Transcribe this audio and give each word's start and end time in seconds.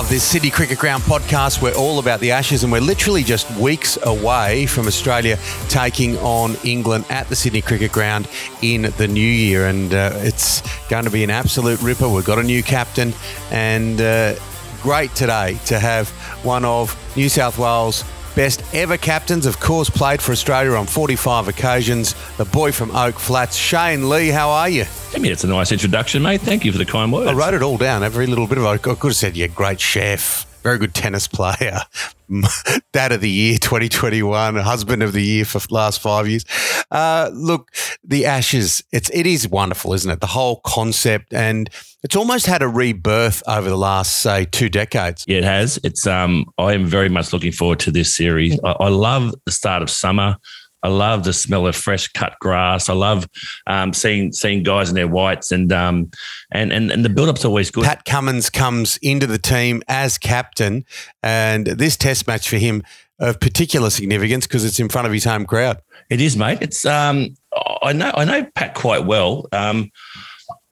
love 0.00 0.08
this 0.08 0.24
Sydney 0.24 0.48
Cricket 0.48 0.78
Ground 0.78 1.02
podcast. 1.02 1.60
We're 1.60 1.74
all 1.74 1.98
about 1.98 2.20
the 2.20 2.30
Ashes, 2.30 2.62
and 2.62 2.72
we're 2.72 2.80
literally 2.80 3.22
just 3.22 3.50
weeks 3.58 3.98
away 4.04 4.64
from 4.64 4.86
Australia 4.86 5.38
taking 5.68 6.16
on 6.18 6.56
England 6.64 7.04
at 7.10 7.28
the 7.28 7.36
Sydney 7.36 7.60
Cricket 7.60 7.92
Ground 7.92 8.26
in 8.62 8.94
the 8.96 9.06
new 9.06 9.20
year. 9.20 9.66
And 9.66 9.92
uh, 9.92 10.12
it's 10.14 10.62
going 10.88 11.04
to 11.04 11.10
be 11.10 11.22
an 11.22 11.28
absolute 11.28 11.82
ripper. 11.82 12.08
We've 12.08 12.24
got 12.24 12.38
a 12.38 12.42
new 12.42 12.62
captain, 12.62 13.12
and 13.50 14.00
uh, 14.00 14.36
great 14.80 15.14
today 15.14 15.58
to 15.66 15.78
have 15.78 16.08
one 16.44 16.64
of 16.64 16.96
New 17.14 17.28
South 17.28 17.58
Wales' 17.58 18.02
best 18.34 18.62
ever 18.74 18.96
captains, 18.96 19.46
of 19.46 19.60
course, 19.60 19.90
played 19.90 20.20
for 20.20 20.32
Australia 20.32 20.72
on 20.72 20.86
45 20.86 21.48
occasions. 21.48 22.14
The 22.36 22.44
boy 22.44 22.72
from 22.72 22.90
Oak 22.92 23.18
Flats, 23.18 23.56
Shane 23.56 24.08
Lee. 24.08 24.28
How 24.28 24.50
are 24.50 24.68
you? 24.68 24.84
I 25.14 25.18
mean, 25.18 25.32
it's 25.32 25.44
a 25.44 25.48
nice 25.48 25.72
introduction, 25.72 26.22
mate. 26.22 26.40
Thank 26.40 26.64
you 26.64 26.72
for 26.72 26.78
the 26.78 26.84
kind 26.84 27.12
words. 27.12 27.28
I 27.30 27.34
wrote 27.34 27.54
it 27.54 27.62
all 27.62 27.76
down, 27.76 28.02
every 28.02 28.26
little 28.26 28.46
bit 28.46 28.58
of 28.58 28.64
it. 28.64 28.68
I 28.68 28.76
could 28.78 28.98
have 29.02 29.16
said, 29.16 29.36
"You're 29.36 29.48
yeah, 29.48 29.54
great 29.54 29.80
chef, 29.80 30.46
very 30.62 30.78
good 30.78 30.94
tennis 30.94 31.26
player, 31.26 31.80
dad 32.92 33.12
of 33.12 33.20
the 33.20 33.30
year 33.30 33.58
2021, 33.58 34.56
husband 34.56 35.02
of 35.02 35.12
the 35.12 35.22
year 35.22 35.44
for 35.44 35.60
last 35.70 36.00
five 36.00 36.28
years. 36.28 36.44
Uh, 36.90 37.30
look, 37.32 37.70
the 38.04 38.26
Ashes, 38.26 38.82
it's, 38.92 39.10
it 39.10 39.26
is 39.26 39.48
wonderful, 39.48 39.92
isn't 39.94 40.10
it? 40.10 40.20
The 40.20 40.26
whole 40.26 40.60
concept 40.64 41.32
and 41.32 41.70
it's 42.02 42.16
almost 42.16 42.46
had 42.46 42.62
a 42.62 42.68
rebirth 42.68 43.42
over 43.46 43.68
the 43.68 43.76
last, 43.76 44.20
say, 44.20 44.46
two 44.46 44.70
decades. 44.70 45.24
Yeah, 45.28 45.38
it 45.38 45.44
has. 45.44 45.78
It's 45.84 46.06
um, 46.06 46.46
I 46.56 46.72
am 46.72 46.86
very 46.86 47.10
much 47.10 47.32
looking 47.32 47.52
forward 47.52 47.78
to 47.80 47.90
this 47.90 48.14
series. 48.16 48.58
I, 48.64 48.72
I 48.80 48.88
love 48.88 49.34
the 49.44 49.52
start 49.52 49.82
of 49.82 49.90
summer. 49.90 50.36
I 50.82 50.88
love 50.88 51.24
the 51.24 51.32
smell 51.32 51.66
of 51.66 51.76
fresh 51.76 52.08
cut 52.08 52.38
grass. 52.40 52.88
I 52.88 52.94
love 52.94 53.28
um, 53.66 53.92
seeing 53.92 54.32
seeing 54.32 54.62
guys 54.62 54.88
in 54.88 54.94
their 54.94 55.08
whites 55.08 55.52
and 55.52 55.72
um, 55.72 56.10
and 56.52 56.72
and 56.72 56.90
and 56.90 57.04
the 57.04 57.08
build 57.08 57.28
up's 57.28 57.44
always 57.44 57.70
good. 57.70 57.84
Pat 57.84 58.04
Cummins 58.04 58.50
comes 58.50 58.98
into 59.02 59.26
the 59.26 59.38
team 59.38 59.82
as 59.88 60.18
captain, 60.18 60.84
and 61.22 61.66
this 61.66 61.96
Test 61.96 62.26
match 62.26 62.48
for 62.48 62.56
him 62.56 62.82
of 63.18 63.38
particular 63.38 63.90
significance 63.90 64.46
because 64.46 64.64
it's 64.64 64.80
in 64.80 64.88
front 64.88 65.06
of 65.06 65.12
his 65.12 65.24
home 65.24 65.44
crowd. 65.44 65.80
It 66.08 66.20
is, 66.20 66.36
mate. 66.36 66.58
It's 66.60 66.86
um, 66.86 67.36
I 67.82 67.92
know 67.92 68.12
I 68.14 68.24
know 68.24 68.44
Pat 68.54 68.74
quite 68.74 69.04
well. 69.04 69.46
Um, 69.52 69.90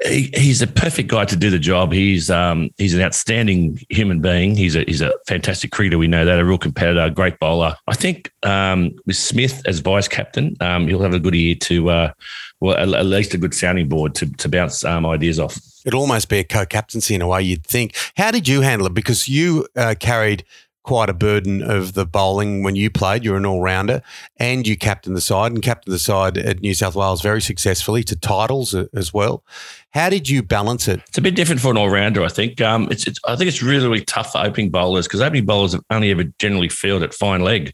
he, 0.04 0.30
he's 0.34 0.62
a 0.62 0.66
perfect 0.66 1.08
guy 1.08 1.24
to 1.24 1.36
do 1.36 1.50
the 1.50 1.58
job. 1.58 1.92
He's 1.92 2.30
um, 2.30 2.70
he's 2.76 2.94
an 2.94 3.00
outstanding 3.00 3.80
human 3.88 4.20
being. 4.20 4.54
He's 4.54 4.76
a 4.76 4.84
he's 4.84 5.00
a 5.00 5.12
fantastic 5.26 5.72
cricketer. 5.72 5.98
We 5.98 6.06
know 6.06 6.24
that 6.24 6.38
a 6.38 6.44
real 6.44 6.58
competitor, 6.58 7.10
great 7.10 7.38
bowler. 7.38 7.76
I 7.86 7.94
think 7.94 8.32
um, 8.44 8.92
with 9.06 9.16
Smith 9.16 9.62
as 9.66 9.80
vice 9.80 10.08
captain, 10.08 10.56
um, 10.60 10.86
he'll 10.86 11.02
have 11.02 11.14
a 11.14 11.18
good 11.18 11.34
year 11.34 11.56
to 11.56 11.90
uh, 11.90 12.12
well 12.60 12.76
at, 12.76 12.88
at, 12.94 13.06
least 13.06 13.34
a 13.34 13.38
good 13.38 13.54
sounding 13.54 13.88
board 13.88 14.14
to 14.16 14.26
to 14.34 14.48
bounce 14.48 14.84
um, 14.84 15.04
ideas 15.04 15.40
off. 15.40 15.58
It'd 15.84 15.94
almost 15.94 16.28
be 16.28 16.38
a 16.38 16.44
co-captaincy 16.44 17.14
in 17.14 17.22
a 17.22 17.26
way. 17.26 17.42
You'd 17.42 17.66
think. 17.66 17.96
How 18.16 18.30
did 18.30 18.46
you 18.46 18.60
handle 18.60 18.86
it? 18.86 18.94
Because 18.94 19.28
you 19.28 19.66
uh, 19.74 19.94
carried 19.98 20.44
quite 20.84 21.10
a 21.10 21.14
burden 21.14 21.62
of 21.62 21.92
the 21.92 22.06
bowling 22.06 22.62
when 22.62 22.76
you 22.76 22.90
played. 22.90 23.24
You're 23.24 23.36
an 23.36 23.46
all 23.46 23.60
rounder 23.60 24.02
and 24.38 24.66
you 24.66 24.76
captained 24.76 25.16
the 25.16 25.20
side 25.20 25.52
and 25.52 25.62
captained 25.62 25.92
the 25.92 25.98
side 25.98 26.38
at 26.38 26.60
New 26.60 26.74
South 26.74 26.94
Wales 26.94 27.20
very 27.20 27.42
successfully 27.42 28.02
to 28.04 28.16
titles 28.16 28.74
as 28.74 29.12
well. 29.12 29.44
How 29.90 30.08
did 30.08 30.28
you 30.28 30.42
balance 30.42 30.88
it? 30.88 31.00
It's 31.08 31.18
a 31.18 31.22
bit 31.22 31.34
different 31.34 31.60
for 31.60 31.70
an 31.70 31.76
all 31.76 31.90
rounder, 31.90 32.24
I 32.24 32.28
think. 32.28 32.60
Um, 32.60 32.88
it's, 32.90 33.06
it's, 33.06 33.20
I 33.26 33.36
think 33.36 33.48
it's 33.48 33.62
really, 33.62 33.86
really 33.86 34.04
tough 34.04 34.32
for 34.32 34.38
opening 34.38 34.70
bowlers 34.70 35.06
because 35.06 35.20
opening 35.20 35.46
bowlers 35.46 35.72
have 35.72 35.82
only 35.90 36.10
ever 36.10 36.24
generally 36.38 36.68
fielded 36.68 37.10
at 37.10 37.14
fine 37.14 37.42
leg. 37.42 37.72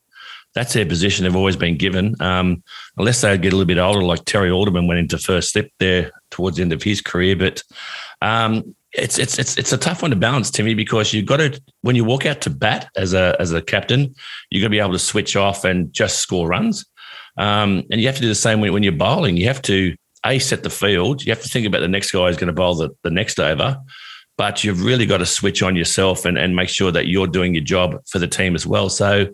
That's 0.55 0.72
their 0.72 0.86
position 0.86 1.24
they've 1.24 1.34
always 1.34 1.56
been 1.56 1.77
given. 1.77 2.14
Um, 2.20 2.62
unless 2.96 3.20
they 3.20 3.36
get 3.36 3.52
a 3.52 3.57
little 3.57 3.67
bit 3.67 3.78
older, 3.78 4.02
like 4.02 4.24
Terry 4.24 4.51
Alderman 4.51 4.86
went 4.86 5.01
into 5.01 5.18
first 5.18 5.52
slip 5.52 5.70
there 5.80 6.12
towards 6.30 6.57
the 6.57 6.62
end 6.62 6.73
of 6.73 6.83
his 6.83 7.01
career. 7.01 7.34
But 7.34 7.62
um, 8.23 8.74
it's 8.94 9.18
it's 9.18 9.38
it's 9.38 9.58
it's 9.58 9.72
a 9.72 9.78
tough 9.78 10.02
one 10.02 10.10
to 10.12 10.16
balance, 10.16 10.50
Timmy, 10.50 10.74
because 10.74 11.12
you've 11.12 11.27
got 11.27 11.38
to 11.38 11.60
when 11.82 11.96
you 11.96 12.05
walk 12.05 12.27
out 12.27 12.40
to 12.42 12.50
bat 12.50 12.88
as 12.96 13.12
a 13.12 13.36
as 13.40 13.52
a 13.52 13.60
captain, 13.60 14.14
you're 14.50 14.60
going 14.60 14.70
to 14.70 14.74
be 14.74 14.80
able 14.80 14.92
to 14.92 14.98
switch 14.98 15.36
off 15.36 15.64
and 15.64 15.92
just 15.92 16.18
score 16.18 16.48
runs. 16.48 16.84
Um, 17.36 17.83
and 17.90 18.00
you 18.00 18.06
have 18.06 18.16
to 18.16 18.22
do 18.22 18.28
the 18.28 18.34
same 18.34 18.60
when, 18.60 18.72
when 18.72 18.84
you're 18.84 18.92
bowling. 18.92 19.36
You 19.36 19.46
have 19.48 19.62
to 19.62 19.96
a 20.24 20.38
set 20.38 20.62
the 20.62 20.70
field. 20.70 21.24
You 21.24 21.33
have 21.33 21.42
to 21.42 21.48
think 21.48 21.66
about 21.66 21.80
the 21.80 21.88
next 21.88 22.12
guy 22.12 22.27
who's 22.27 22.36
going 22.36 22.46
to 22.48 22.52
bowl 22.52 22.77
the, 22.77 22.90
the 23.02 23.10
next 23.10 23.38
over, 23.40 23.77
but 24.38 24.64
you've 24.64 24.84
really 24.84 25.06
got 25.06 25.18
to 25.18 25.27
switch 25.27 25.62
on 25.62 25.77
yourself 25.77 26.24
and, 26.24 26.38
and 26.38 26.56
make 26.56 26.68
sure 26.68 26.92
that 26.92 27.08
you're 27.08 27.27
doing 27.27 27.54
your 27.54 27.64
job 27.64 28.00
for 28.06 28.18
the 28.18 28.28
team 28.28 28.54
as 28.54 28.66
well. 28.66 28.88
So 28.88 29.27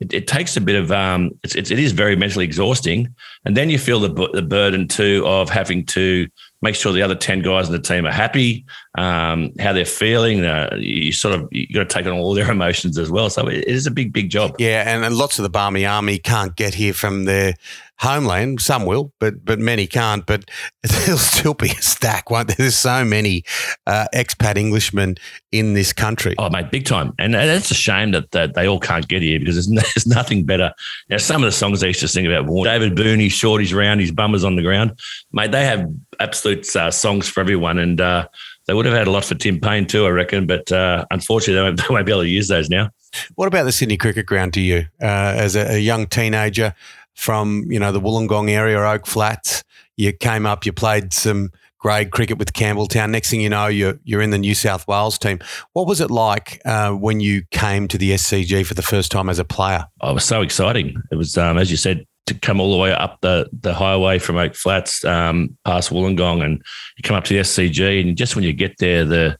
it, 0.00 0.12
it 0.12 0.26
takes 0.26 0.56
a 0.56 0.60
bit 0.60 0.76
of 0.76 0.92
um, 0.92 1.30
it's, 1.42 1.54
it's, 1.54 1.70
it 1.70 1.78
is 1.78 1.92
very 1.92 2.16
mentally 2.16 2.44
exhausting, 2.44 3.14
and 3.44 3.56
then 3.56 3.70
you 3.70 3.78
feel 3.78 4.00
the 4.00 4.28
the 4.32 4.42
burden 4.42 4.88
too 4.88 5.22
of 5.26 5.48
having 5.48 5.86
to 5.86 6.28
make 6.66 6.74
sure 6.74 6.92
the 6.92 7.02
other 7.02 7.14
10 7.14 7.42
guys 7.42 7.68
in 7.68 7.72
the 7.72 7.78
team 7.78 8.04
are 8.06 8.12
happy, 8.12 8.64
um, 8.98 9.52
how 9.60 9.72
they're 9.72 9.84
feeling. 9.84 10.44
Uh, 10.44 10.76
you 10.76 11.12
sort 11.12 11.32
of, 11.32 11.48
you 11.52 11.72
got 11.72 11.88
to 11.88 11.94
take 11.94 12.06
on 12.06 12.12
all 12.12 12.34
their 12.34 12.50
emotions 12.58 12.98
as 12.98 13.10
well. 13.10 13.30
So 13.30 13.46
it, 13.46 13.64
is 13.66 13.86
a 13.86 13.90
big, 13.90 14.12
big 14.12 14.30
job. 14.30 14.56
Yeah. 14.58 14.82
And, 14.86 15.04
and 15.04 15.14
lots 15.14 15.38
of 15.38 15.44
the 15.44 15.48
Barmy 15.48 15.86
Army 15.86 16.18
can't 16.18 16.56
get 16.56 16.74
here 16.74 16.92
from 16.92 17.24
their 17.24 17.54
homeland. 17.98 18.60
Some 18.60 18.84
will, 18.84 19.12
but 19.20 19.44
but 19.44 19.58
many 19.58 19.86
can't. 19.86 20.26
But 20.26 20.50
there'll 20.82 21.18
still 21.18 21.54
be 21.54 21.70
a 21.70 21.82
stack, 21.82 22.30
won't 22.30 22.48
there? 22.48 22.56
There's 22.58 22.76
so 22.76 23.04
many 23.04 23.44
uh, 23.86 24.06
expat 24.14 24.56
Englishmen 24.56 25.16
in 25.52 25.74
this 25.74 25.92
country. 25.92 26.34
Oh, 26.38 26.50
mate, 26.50 26.70
big 26.70 26.84
time. 26.84 27.14
And 27.18 27.34
it's 27.34 27.70
a 27.70 27.74
shame 27.74 28.10
that, 28.12 28.30
that 28.32 28.54
they 28.54 28.66
all 28.66 28.80
can't 28.80 29.06
get 29.08 29.22
here 29.22 29.38
because 29.38 29.54
there's, 29.54 29.68
no, 29.68 29.80
there's 29.94 30.06
nothing 30.06 30.44
better. 30.44 30.72
You 31.08 31.14
know, 31.14 31.18
some 31.18 31.42
of 31.42 31.48
the 31.48 31.52
songs 31.52 31.80
they 31.80 31.88
used 31.88 32.00
to 32.00 32.08
sing 32.08 32.26
about 32.26 32.46
David 32.64 32.94
Boon, 32.94 33.20
Shorty's 33.28 33.72
round, 33.72 34.00
his 34.00 34.12
bummers 34.12 34.44
on 34.44 34.56
the 34.56 34.62
ground. 34.62 34.98
Mate, 35.32 35.52
they 35.52 35.64
have 35.64 35.86
absolute 36.20 36.74
uh, 36.76 36.90
songs 36.90 37.28
for 37.28 37.40
everyone. 37.40 37.78
And 37.78 38.00
uh, 38.00 38.28
they 38.66 38.74
would 38.74 38.86
have 38.86 38.94
had 38.94 39.06
a 39.06 39.10
lot 39.10 39.24
for 39.24 39.34
Tim 39.34 39.60
Paine 39.60 39.86
too, 39.86 40.06
I 40.06 40.10
reckon. 40.10 40.46
But 40.46 40.70
uh, 40.72 41.04
unfortunately, 41.10 41.54
they 41.54 41.62
won't, 41.62 41.76
they 41.88 41.94
won't, 41.94 42.06
be 42.06 42.12
able 42.12 42.22
to 42.22 42.28
use 42.28 42.48
those 42.48 42.68
now. 42.68 42.90
What 43.34 43.48
about 43.48 43.64
the 43.64 43.72
Sydney 43.72 43.96
Cricket 43.96 44.26
Ground 44.26 44.52
to 44.54 44.60
you 44.60 44.86
uh, 45.00 45.34
as 45.36 45.56
a, 45.56 45.74
a 45.74 45.78
young 45.78 46.06
teenager? 46.06 46.74
from 47.16 47.64
you 47.70 47.80
know 47.80 47.90
the 47.90 48.00
Wollongong 48.00 48.50
area, 48.50 48.78
Oak 48.78 49.06
Flats. 49.06 49.64
You 49.96 50.12
came 50.12 50.46
up, 50.46 50.64
you 50.64 50.72
played 50.72 51.12
some 51.12 51.50
grade 51.78 52.10
cricket 52.10 52.38
with 52.38 52.52
Campbelltown. 52.52 53.10
Next 53.10 53.30
thing 53.30 53.40
you 53.40 53.48
know, 53.48 53.66
you're 53.66 53.98
you're 54.04 54.22
in 54.22 54.30
the 54.30 54.38
New 54.38 54.54
South 54.54 54.86
Wales 54.86 55.18
team. 55.18 55.40
What 55.72 55.86
was 55.86 56.00
it 56.00 56.10
like 56.10 56.60
uh, 56.64 56.92
when 56.92 57.20
you 57.20 57.42
came 57.50 57.88
to 57.88 57.98
the 57.98 58.12
SCG 58.12 58.64
for 58.64 58.74
the 58.74 58.82
first 58.82 59.10
time 59.10 59.28
as 59.28 59.38
a 59.38 59.44
player? 59.44 59.86
Oh, 60.00 60.10
it 60.10 60.14
was 60.14 60.24
so 60.24 60.42
exciting. 60.42 61.02
It 61.10 61.16
was, 61.16 61.36
um, 61.36 61.58
as 61.58 61.70
you 61.70 61.76
said, 61.76 62.06
to 62.26 62.34
come 62.34 62.60
all 62.60 62.72
the 62.72 62.78
way 62.78 62.92
up 62.92 63.20
the 63.20 63.48
the 63.60 63.74
highway 63.74 64.18
from 64.18 64.36
Oak 64.36 64.54
Flats 64.54 65.04
um, 65.04 65.56
past 65.64 65.90
Wollongong, 65.90 66.44
and 66.44 66.62
you 66.96 67.02
come 67.02 67.16
up 67.16 67.24
to 67.24 67.34
the 67.34 67.40
SCG, 67.40 68.00
and 68.00 68.16
just 68.16 68.36
when 68.36 68.44
you 68.44 68.52
get 68.52 68.78
there, 68.78 69.04
the 69.04 69.38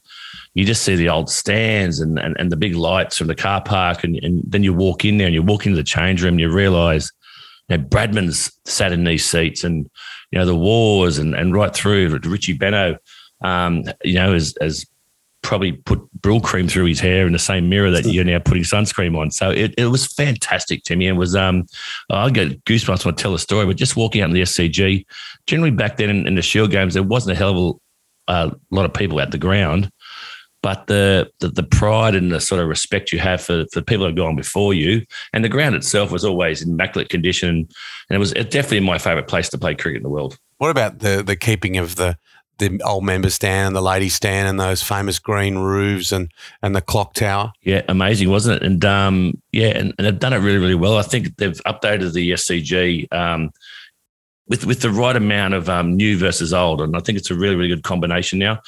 you 0.53 0.65
just 0.65 0.83
see 0.83 0.95
the 0.95 1.09
old 1.09 1.29
stands 1.29 1.99
and, 1.99 2.17
and, 2.17 2.35
and 2.39 2.51
the 2.51 2.57
big 2.57 2.75
lights 2.75 3.17
from 3.17 3.27
the 3.27 3.35
car 3.35 3.61
park, 3.61 4.03
and, 4.03 4.15
and 4.23 4.41
then 4.47 4.63
you 4.63 4.73
walk 4.73 5.05
in 5.05 5.17
there 5.17 5.27
and 5.27 5.33
you 5.35 5.43
walk 5.43 5.65
into 5.65 5.75
the 5.75 5.83
change 5.83 6.23
room, 6.23 6.33
and 6.33 6.39
you 6.39 6.51
realise 6.51 7.11
you 7.69 7.77
know, 7.77 7.83
Bradman's 7.83 8.51
sat 8.65 8.91
in 8.91 9.03
these 9.03 9.25
seats 9.25 9.63
and, 9.63 9.89
you 10.31 10.39
know, 10.39 10.45
the 10.45 10.55
Waughs 10.55 11.19
and, 11.19 11.35
and 11.35 11.53
right 11.53 11.73
through 11.73 12.17
Richie 12.23 12.57
Benaud, 12.57 12.97
um, 13.41 13.83
you 14.03 14.15
know, 14.15 14.33
as, 14.33 14.55
as 14.61 14.85
probably 15.41 15.73
put 15.73 15.99
Brylcreem 16.19 16.69
through 16.69 16.85
his 16.85 16.99
hair 16.99 17.25
in 17.25 17.33
the 17.33 17.39
same 17.39 17.69
mirror 17.69 17.89
that 17.91 18.05
you're 18.05 18.25
now 18.25 18.39
putting 18.39 18.63
sunscreen 18.63 19.17
on. 19.17 19.31
So 19.31 19.49
it, 19.49 19.73
it 19.77 19.85
was 19.85 20.05
fantastic 20.05 20.83
me. 20.95 21.07
It 21.07 21.13
was, 21.13 21.35
um, 21.35 21.65
I 22.09 22.29
get 22.29 22.63
goosebumps 22.65 23.05
when 23.05 23.13
I 23.13 23.17
tell 23.17 23.31
the 23.31 23.39
story, 23.39 23.65
but 23.65 23.77
just 23.77 23.95
walking 23.95 24.21
out 24.21 24.29
in 24.29 24.33
the 24.33 24.41
SCG, 24.41 25.05
generally 25.45 25.71
back 25.71 25.97
then 25.97 26.09
in, 26.09 26.27
in 26.27 26.35
the 26.35 26.41
Shield 26.41 26.71
games, 26.71 26.93
there 26.93 27.03
wasn't 27.03 27.35
a 27.35 27.39
hell 27.39 27.69
of 27.69 27.75
a 28.27 28.31
uh, 28.31 28.51
lot 28.71 28.85
of 28.85 28.93
people 28.93 29.21
at 29.21 29.31
the 29.31 29.37
ground 29.37 29.89
but 30.63 30.87
the, 30.87 31.29
the, 31.39 31.49
the 31.49 31.63
pride 31.63 32.15
and 32.15 32.31
the 32.31 32.41
sort 32.41 32.59
of 32.59 32.67
respect 32.67 33.11
you 33.11 33.19
have 33.19 33.41
for 33.41 33.65
for 33.71 33.81
people 33.81 34.03
that 34.03 34.09
have 34.09 34.17
gone 34.17 34.35
before 34.35 34.73
you, 34.73 35.05
and 35.31 35.43
the 35.43 35.49
ground 35.49 35.75
itself 35.75 36.11
was 36.11 36.25
always 36.25 36.61
in 36.61 36.71
immaculate 36.71 37.09
condition, 37.09 37.67
and 38.09 38.15
it 38.15 38.17
was 38.17 38.31
definitely 38.33 38.81
my 38.81 38.97
favourite 38.97 39.27
place 39.27 39.49
to 39.49 39.57
play 39.57 39.75
cricket 39.75 39.97
in 39.97 40.03
the 40.03 40.09
world. 40.09 40.37
What 40.57 40.69
about 40.69 40.99
the 40.99 41.23
the 41.25 41.35
keeping 41.35 41.77
of 41.77 41.95
the 41.95 42.17
the 42.57 42.81
old 42.83 43.03
members 43.03 43.35
stand, 43.35 43.75
the 43.75 43.81
ladies 43.81 44.15
stand, 44.15 44.47
and 44.47 44.59
those 44.59 44.81
famous 44.81 45.19
green 45.19 45.57
roofs 45.57 46.11
and 46.11 46.31
and 46.61 46.75
the 46.75 46.81
clock 46.81 47.13
tower. 47.13 47.51
Yeah, 47.61 47.83
amazing, 47.87 48.29
wasn't 48.29 48.61
it? 48.61 48.65
And 48.65 48.83
um, 48.85 49.41
yeah, 49.51 49.77
and, 49.77 49.93
and 49.97 50.07
they've 50.07 50.19
done 50.19 50.33
it 50.33 50.37
really, 50.37 50.57
really 50.57 50.75
well. 50.75 50.97
I 50.97 51.03
think 51.03 51.37
they've 51.37 51.61
updated 51.65 52.13
the 52.13 52.31
SCG 52.31 53.11
um, 53.13 53.51
with 54.47 54.65
with 54.65 54.81
the 54.81 54.89
right 54.89 55.15
amount 55.15 55.53
of 55.53 55.69
um, 55.69 55.95
new 55.95 56.17
versus 56.17 56.53
old, 56.53 56.81
and 56.81 56.95
I 56.95 56.99
think 56.99 57.17
it's 57.17 57.31
a 57.31 57.35
really, 57.35 57.55
really 57.55 57.69
good 57.69 57.83
combination 57.83 58.39
now. 58.39 58.59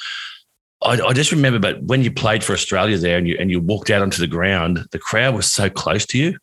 I, 0.82 0.98
I, 1.00 1.12
just 1.12 1.30
remember, 1.30 1.58
but 1.58 1.82
when 1.82 2.02
you 2.02 2.10
played 2.10 2.42
for 2.42 2.54
Australia 2.54 2.96
there 2.96 3.18
and 3.18 3.28
you 3.28 3.36
and 3.38 3.50
you 3.50 3.60
walked 3.60 3.90
out 3.90 4.02
onto 4.02 4.20
the 4.20 4.26
ground, 4.26 4.86
the 4.92 4.98
crowd 4.98 5.34
was 5.34 5.50
so 5.50 5.68
close 5.68 6.06
to 6.06 6.18
you, 6.18 6.38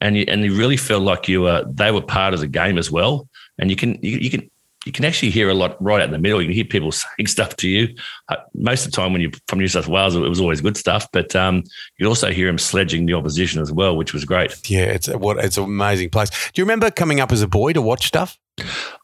and 0.00 0.16
you 0.16 0.24
and 0.28 0.44
you 0.44 0.56
really 0.56 0.76
felt 0.76 1.02
like 1.02 1.28
you 1.28 1.42
were 1.42 1.64
they 1.70 1.90
were 1.90 2.02
part 2.02 2.34
of 2.34 2.40
the 2.40 2.48
game 2.48 2.78
as 2.78 2.90
well. 2.90 3.28
And 3.58 3.70
you 3.70 3.76
can 3.76 3.98
you, 4.02 4.18
you 4.18 4.30
can 4.30 4.50
you 4.86 4.92
can 4.92 5.04
actually 5.04 5.30
hear 5.30 5.48
a 5.48 5.54
lot 5.54 5.76
right 5.82 6.00
out 6.00 6.06
in 6.06 6.12
the 6.12 6.18
middle. 6.18 6.40
You 6.40 6.48
can 6.48 6.54
hear 6.54 6.64
people 6.64 6.92
saying 6.92 7.26
stuff 7.26 7.56
to 7.56 7.68
you. 7.68 7.94
Uh, 8.28 8.36
most 8.54 8.86
of 8.86 8.92
the 8.92 8.96
time, 8.96 9.12
when 9.12 9.20
you're 9.20 9.32
from 9.46 9.58
New 9.58 9.68
South 9.68 9.88
Wales, 9.88 10.14
it 10.14 10.20
was 10.20 10.40
always 10.40 10.60
good 10.60 10.76
stuff. 10.76 11.06
But 11.12 11.34
um, 11.34 11.64
you 11.98 12.06
also 12.06 12.30
hear 12.30 12.46
them 12.46 12.58
sledging 12.58 13.06
the 13.06 13.14
opposition 13.14 13.60
as 13.60 13.72
well, 13.72 13.96
which 13.96 14.12
was 14.12 14.24
great. 14.24 14.54
Yeah, 14.68 14.84
it's 14.84 15.08
what 15.08 15.38
it's 15.38 15.58
an 15.58 15.64
amazing 15.64 16.10
place. 16.10 16.30
Do 16.30 16.60
you 16.60 16.64
remember 16.64 16.90
coming 16.90 17.20
up 17.20 17.32
as 17.32 17.42
a 17.42 17.48
boy 17.48 17.72
to 17.72 17.82
watch 17.82 18.06
stuff? 18.06 18.38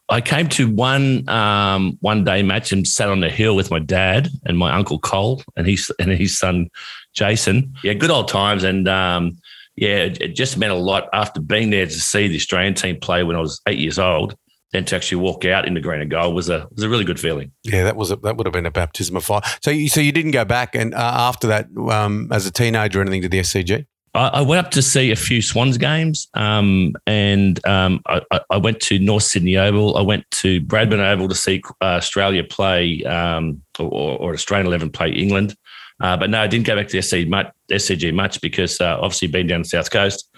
I 0.09 0.21
came 0.21 0.49
to 0.49 0.69
one 0.69 1.27
um, 1.29 1.97
one 2.01 2.23
day 2.23 2.43
match 2.43 2.71
and 2.71 2.87
sat 2.87 3.09
on 3.09 3.21
the 3.21 3.29
hill 3.29 3.55
with 3.55 3.71
my 3.71 3.79
dad 3.79 4.29
and 4.45 4.57
my 4.57 4.73
uncle 4.73 4.99
Cole 4.99 5.41
and 5.55 5.65
his 5.65 5.91
and 5.99 6.11
his 6.11 6.37
son 6.37 6.69
Jason. 7.13 7.73
Yeah, 7.83 7.93
good 7.93 8.11
old 8.11 8.27
times. 8.27 8.63
And 8.63 8.87
um, 8.87 9.37
yeah, 9.75 9.97
it, 9.97 10.21
it, 10.21 10.35
just 10.35 10.57
meant 10.57 10.71
a 10.71 10.77
lot 10.77 11.09
after 11.11 11.41
being 11.41 11.69
there 11.69 11.85
to 11.85 11.91
see 11.91 12.27
the 12.27 12.35
Australian 12.35 12.75
team 12.75 12.99
play 12.99 13.23
when 13.23 13.35
I 13.35 13.39
was 13.39 13.61
eight 13.67 13.79
years 13.79 13.99
old. 13.99 14.37
Then 14.75 14.83
to 14.83 14.97
actually 14.97 15.21
walk 15.21 15.45
out 15.45 15.65
in 15.65 15.73
the 15.73 15.79
green 15.79 16.01
and 16.01 16.11
gold 16.11 16.35
was 16.35 16.49
a 16.49 16.67
was 16.75 16.83
a 16.83 16.89
really 16.89 17.05
good 17.05 17.17
feeling. 17.17 17.53
Yeah, 17.63 17.85
that 17.85 17.95
was 17.95 18.11
a, 18.11 18.17
that 18.17 18.35
would 18.35 18.45
have 18.45 18.51
been 18.51 18.65
a 18.65 18.71
baptism 18.71 19.15
of 19.15 19.23
fire. 19.23 19.39
So 19.61 19.71
you 19.71 19.87
so 19.87 20.01
you 20.01 20.11
didn't 20.11 20.31
go 20.31 20.43
back 20.43 20.75
and 20.75 20.93
uh, 20.93 20.97
after 20.97 21.47
that 21.47 21.67
um, 21.89 22.27
as 22.29 22.45
a 22.45 22.51
teenager 22.51 22.99
or 22.99 23.01
anything 23.01 23.21
to 23.21 23.29
the 23.29 23.39
SCG. 23.39 23.85
I, 24.13 24.41
went 24.41 24.65
up 24.65 24.71
to 24.71 24.81
see 24.81 25.11
a 25.11 25.15
few 25.15 25.41
Swans 25.41 25.77
games, 25.77 26.27
um, 26.33 26.93
and 27.05 27.65
um, 27.65 28.01
I, 28.05 28.21
I, 28.49 28.57
went 28.57 28.81
to 28.81 28.97
North 28.99 29.23
Sydney 29.23 29.57
Oval. 29.57 29.97
I 29.97 30.01
went 30.01 30.29
to 30.31 30.61
Bradman 30.61 30.99
Oval 30.99 31.27
to 31.29 31.35
see 31.35 31.61
uh, 31.81 31.85
Australia 31.85 32.43
play 32.43 33.03
um, 33.03 33.61
or, 33.79 34.17
or, 34.19 34.33
Australian 34.33 34.67
Eleven 34.67 34.89
play 34.89 35.09
England. 35.09 35.55
Uh, 35.99 36.15
but 36.17 36.29
no, 36.29 36.41
I 36.41 36.47
didn't 36.47 36.65
go 36.65 36.75
back 36.75 36.89
to 36.89 36.97
SCG 36.97 37.27
much, 37.27 37.51
SCG 37.69 38.13
much 38.13 38.41
because 38.41 38.79
uh, 38.79 38.97
obviously 38.99 39.27
being 39.27 39.47
down 39.47 39.63
the 39.63 39.67
south 39.67 39.91
coast, 39.91 40.29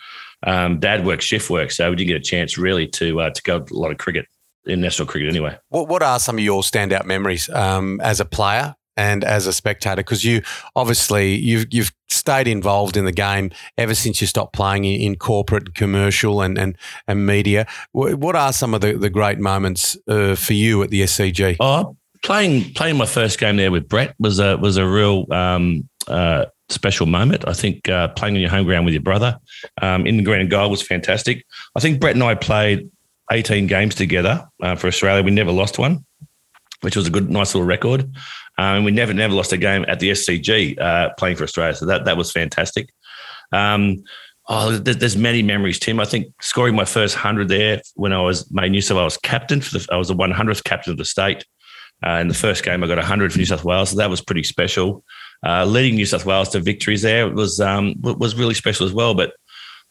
um, 0.46 0.80
Dad 0.80 1.06
works 1.06 1.26
shift 1.26 1.50
work, 1.50 1.72
so 1.72 1.90
we 1.90 1.96
didn't 1.96 2.10
get 2.10 2.18
a 2.18 2.24
chance 2.24 2.58
really 2.58 2.88
to 2.90 3.22
uh, 3.22 3.30
to 3.30 3.42
go 3.44 3.58
a 3.58 3.74
lot 3.74 3.92
of 3.92 3.98
cricket 3.98 4.28
in 4.66 4.82
national 4.82 5.08
cricket 5.08 5.30
anyway. 5.30 5.58
What 5.70 5.88
What 5.88 6.04
are 6.04 6.20
some 6.20 6.38
of 6.38 6.44
your 6.44 6.62
standout 6.62 7.06
memories 7.06 7.50
um, 7.50 8.00
as 8.02 8.20
a 8.20 8.26
player 8.26 8.76
and 8.96 9.24
as 9.24 9.48
a 9.48 9.54
spectator? 9.54 9.98
Because 9.98 10.24
you 10.24 10.42
obviously 10.76 11.36
you've 11.36 11.68
you've 11.72 11.92
stayed 12.10 12.48
involved 12.48 12.98
in 12.98 13.06
the 13.06 13.12
game 13.12 13.52
ever 13.78 13.96
since 13.96 14.22
you 14.22 14.28
stopped 14.28 14.54
playing 14.54 14.86
in, 14.86 15.02
in 15.02 15.16
corporate, 15.16 15.74
commercial, 15.74 16.42
and 16.42 16.58
and 16.58 16.78
and 17.08 17.26
media. 17.26 17.66
What 17.94 18.36
are 18.36 18.54
some 18.54 18.74
of 18.74 18.82
the, 18.82 18.94
the 18.94 19.10
great 19.10 19.40
moments 19.40 19.98
uh, 20.08 20.36
for 20.36 20.54
you 20.54 20.84
at 20.84 20.92
the 20.92 21.02
SCG? 21.02 21.58
Oh, 21.60 21.98
playing 22.24 22.74
playing 22.74 22.98
my 22.98 23.06
first 23.06 23.40
game 23.40 23.58
there 23.58 23.72
with 23.72 23.88
Brett 23.88 24.16
was 24.20 24.40
a 24.40 24.58
was 24.58 24.78
a 24.78 24.88
real 24.88 25.26
um, 25.32 25.90
uh, 26.08 26.46
special 26.70 27.06
moment. 27.06 27.48
I 27.48 27.54
think 27.54 27.88
uh, 27.90 28.10
playing 28.10 28.36
on 28.36 28.42
your 28.42 28.50
home 28.50 28.66
ground 28.66 28.86
with 28.86 28.94
your 28.94 29.04
brother 29.04 29.40
um, 29.82 30.06
in 30.06 30.18
the 30.18 30.24
green 30.24 30.42
and 30.42 30.50
gold 30.50 30.72
was 30.72 30.82
fantastic. 30.82 31.46
I 31.76 31.80
think 31.80 32.00
Brett 32.00 32.16
and 32.16 32.24
I 32.24 32.36
played 32.36 32.90
18 33.32 33.68
games 33.68 33.96
together 33.96 34.48
uh, 34.62 34.76
for 34.76 34.88
Australia. 34.88 35.24
We 35.24 35.32
never 35.32 35.52
lost 35.52 35.80
one, 35.80 36.06
which 36.82 36.96
was 36.96 37.08
a 37.08 37.10
good, 37.10 37.30
nice 37.30 37.54
little 37.54 37.68
record. 37.68 38.02
Um, 38.58 38.78
and 38.78 38.86
we 38.86 38.92
never, 38.92 39.14
never 39.14 39.34
lost 39.34 39.54
a 39.54 39.58
game 39.58 39.86
at 39.88 40.00
the 40.00 40.12
SCG 40.12 40.80
uh, 40.80 41.14
playing 41.18 41.38
for 41.38 41.44
Australia. 41.44 41.76
So 41.76 41.86
that 41.86 42.06
that 42.06 42.18
was 42.18 42.32
fantastic. 42.32 42.90
Um, 43.52 44.04
oh, 44.48 44.72
there's 44.72 45.18
many 45.18 45.44
memories, 45.44 45.80
Tim. 45.80 46.00
I 46.00 46.06
think 46.06 46.28
scoring 46.42 46.76
my 46.76 46.86
first 46.86 47.16
hundred 47.16 47.50
there 47.50 47.82
when 47.96 48.14
I 48.14 48.22
was 48.22 48.50
made 48.52 48.72
New 48.72 48.82
South 48.82 48.98
Wales 48.98 49.18
captain 49.18 49.62
for 49.62 49.78
the, 49.78 49.88
I 49.92 49.98
was 49.98 50.08
the 50.08 50.16
100th 50.16 50.64
captain 50.64 50.92
of 50.92 50.98
the 50.98 51.06
state. 51.06 51.46
Uh, 52.06 52.20
in 52.22 52.28
the 52.28 52.34
first 52.34 52.64
game, 52.64 52.84
I 52.84 52.88
got 52.88 52.98
100 52.98 53.32
for 53.32 53.40
New 53.40 53.46
South 53.46 53.64
Wales, 53.64 53.90
so 53.90 53.98
that 53.98 54.10
was 54.10 54.22
pretty 54.22 54.44
special. 54.44 55.04
Uh, 55.46 55.66
leading 55.66 55.96
New 55.96 56.06
South 56.06 56.26
Wales 56.26 56.50
to 56.50 56.60
victories 56.60 57.04
there 57.04 57.30
was 57.30 57.60
um, 57.60 57.94
was 58.02 58.36
really 58.36 58.54
special 58.54 58.86
as 58.86 58.94
well. 58.94 59.14
But 59.14 59.34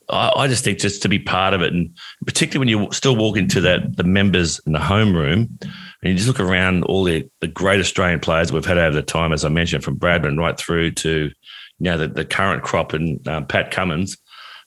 I, 0.08 0.30
I, 0.36 0.48
just 0.48 0.64
think 0.64 0.78
just 0.78 1.02
to 1.02 1.08
be 1.08 1.18
part 1.18 1.54
of 1.54 1.62
it, 1.62 1.72
and 1.72 1.96
particularly 2.26 2.58
when 2.74 2.82
you 2.82 2.92
still 2.92 3.16
walk 3.16 3.36
into 3.36 3.60
that 3.62 3.96
the 3.96 4.04
members 4.04 4.60
in 4.66 4.72
the 4.72 4.80
home 4.80 5.14
room, 5.14 5.58
and 5.60 5.70
you 6.02 6.14
just 6.14 6.28
look 6.28 6.40
around 6.40 6.84
all 6.84 7.04
the, 7.04 7.28
the 7.40 7.48
great 7.48 7.80
Australian 7.80 8.20
players 8.20 8.52
we've 8.52 8.64
had 8.64 8.78
over 8.78 8.94
the 8.94 9.02
time, 9.02 9.32
as 9.32 9.44
I 9.44 9.48
mentioned, 9.48 9.84
from 9.84 9.98
Bradman 9.98 10.38
right 10.38 10.56
through 10.56 10.92
to 10.92 11.30
you 11.78 11.84
know 11.84 11.98
the, 11.98 12.08
the 12.08 12.24
current 12.24 12.62
crop 12.62 12.92
and 12.92 13.26
um, 13.28 13.46
Pat 13.46 13.70
Cummins 13.70 14.16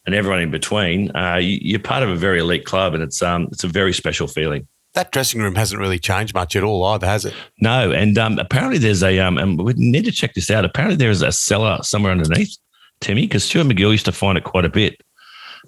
and 0.06 0.16
everyone 0.16 0.40
in 0.40 0.52
between. 0.52 1.16
Uh, 1.16 1.36
you, 1.36 1.76
are 1.76 1.80
part 1.82 2.04
of 2.04 2.10
a 2.10 2.16
very 2.16 2.40
elite 2.40 2.66
club, 2.66 2.94
and 2.94 3.04
it's 3.04 3.22
um, 3.22 3.48
it's 3.52 3.64
a 3.64 3.68
very 3.68 3.94
special 3.94 4.28
feeling 4.28 4.68
that 5.00 5.12
dressing 5.12 5.42
room 5.42 5.56
hasn't 5.56 5.80
really 5.80 5.98
changed 5.98 6.34
much 6.34 6.56
at 6.56 6.64
all 6.64 6.84
either, 6.84 7.08
has 7.08 7.24
it? 7.24 7.34
No, 7.62 7.92
and 7.92 8.18
um, 8.18 8.38
apparently 8.38 8.78
there's 8.78 9.02
a 9.02 9.20
um, 9.20 9.38
and 9.38 9.62
we 9.62 9.74
need 9.74 10.04
to 10.06 10.12
check 10.12 10.34
this 10.34 10.52
out. 10.52 10.66
Apparently 10.66 10.98
there 10.98 11.10
is 11.10 11.22
a 11.22 11.32
cellar 11.32 11.80
somewhere 11.84 12.12
underneath, 12.12 12.58
Timmy, 13.00 13.22
because 13.22 13.46
Stuart 13.46 13.68
MacGill 13.68 13.92
used 13.92 14.06
to 14.06 14.12
find 14.12 14.38
it 14.38 14.44
quite 14.44 14.66
a 14.66 14.70
bit, 14.70 15.02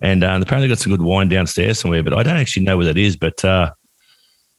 and 0.02 0.24
uh, 0.24 0.38
apparently 0.42 0.68
got 0.68 0.80
some 0.80 0.92
good 0.92 1.02
wine 1.02 1.30
downstairs 1.30 1.80
somewhere, 1.80 2.04
but 2.04 2.14
I 2.14 2.24
don't 2.24 2.38
actually 2.38 2.64
know 2.64 2.76
where 2.76 2.88
that 2.88 2.98
is. 2.98 3.16
But 3.16 3.44
uh, 3.46 3.72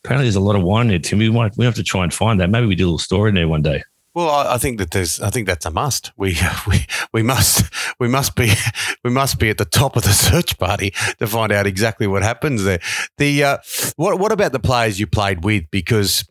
apparently 0.04 0.24
there's 0.24 0.36
a 0.36 0.40
lot 0.40 0.56
of 0.56 0.62
wine 0.62 0.88
there, 0.88 0.98
Timmy. 0.98 1.28
We 1.28 1.34
might 1.34 1.52
we 1.58 1.66
have 1.66 1.74
to 1.74 1.82
try 1.82 2.02
and 2.02 2.12
find 2.12 2.40
that. 2.40 2.48
Maybe 2.48 2.66
we 2.66 2.74
do 2.74 2.84
a 2.84 2.88
little 2.88 2.98
story 2.98 3.28
in 3.28 3.34
there 3.34 3.48
one 3.48 3.62
day. 3.62 3.82
Well, 4.14 4.28
I, 4.28 4.58
think 4.58 4.78
that 4.78 4.90
there's. 4.90 5.20
I 5.20 5.30
think 5.30 5.46
that's 5.46 5.64
a 5.64 5.70
must. 5.70 6.12
We 6.16 6.36
we 6.66 6.86
we 7.12 7.22
must 7.22 7.64
we 7.98 8.08
must 8.08 8.36
be 8.36 8.52
we 9.04 9.10
must 9.10 9.38
be 9.38 9.48
at 9.48 9.58
the 9.58 9.64
top 9.64 9.96
of 9.96 10.02
the 10.02 10.12
search 10.12 10.58
party 10.58 10.90
to 11.18 11.26
find 11.26 11.50
out 11.50 11.66
exactly 11.66 12.06
what 12.06 12.22
happens 12.22 12.64
there. 12.64 12.80
The 13.16 13.44
uh, 13.44 13.58
what 13.96 14.18
what 14.18 14.32
about 14.32 14.52
the 14.52 14.60
players 14.60 15.00
you 15.00 15.06
played 15.06 15.44
with? 15.44 15.64
Because 15.70 16.24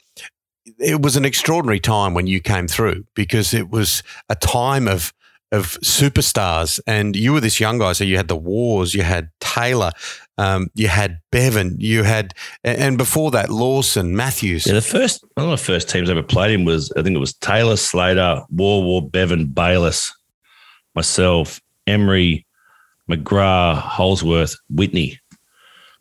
it 0.77 1.01
was 1.01 1.15
an 1.15 1.25
extraordinary 1.25 1.79
time 1.79 2.13
when 2.13 2.27
you 2.27 2.39
came 2.39 2.67
through. 2.67 3.05
Because 3.15 3.53
it 3.53 3.69
was 3.69 4.03
a 4.29 4.35
time 4.35 4.87
of 4.87 5.11
of 5.51 5.77
superstars, 5.81 6.79
and 6.87 7.15
you 7.15 7.33
were 7.33 7.41
this 7.41 7.59
young 7.59 7.79
guy. 7.79 7.93
So 7.93 8.03
you 8.03 8.15
had 8.15 8.27
the 8.27 8.37
Waughs, 8.37 8.93
you 8.93 9.01
had 9.01 9.31
Taylor, 9.39 9.91
um, 10.37 10.67
you 10.73 10.87
had 10.87 11.19
Bevan, 11.31 11.75
you 11.79 12.03
had, 12.03 12.33
and 12.63 12.97
before 12.97 13.31
that, 13.31 13.49
Lawson, 13.49 14.15
Matthews. 14.15 14.65
Yeah, 14.65 14.73
the 14.73 14.81
first 14.81 15.23
one 15.35 15.45
of 15.45 15.51
the 15.51 15.57
first 15.57 15.89
teams 15.89 16.09
I 16.09 16.13
ever 16.13 16.23
played 16.23 16.51
in 16.51 16.65
was 16.65 16.91
I 16.93 17.03
think 17.03 17.15
it 17.15 17.19
was 17.19 17.33
Taylor, 17.33 17.75
Slater, 17.75 18.41
Waugh, 18.49 18.79
Waugh, 18.79 19.01
Bevan, 19.01 19.47
Bayliss, 19.47 20.13
myself, 20.95 21.61
Emery, 21.87 22.45
McGrath, 23.09 23.79
Holdsworth, 23.79 24.55
Whitney. 24.69 25.19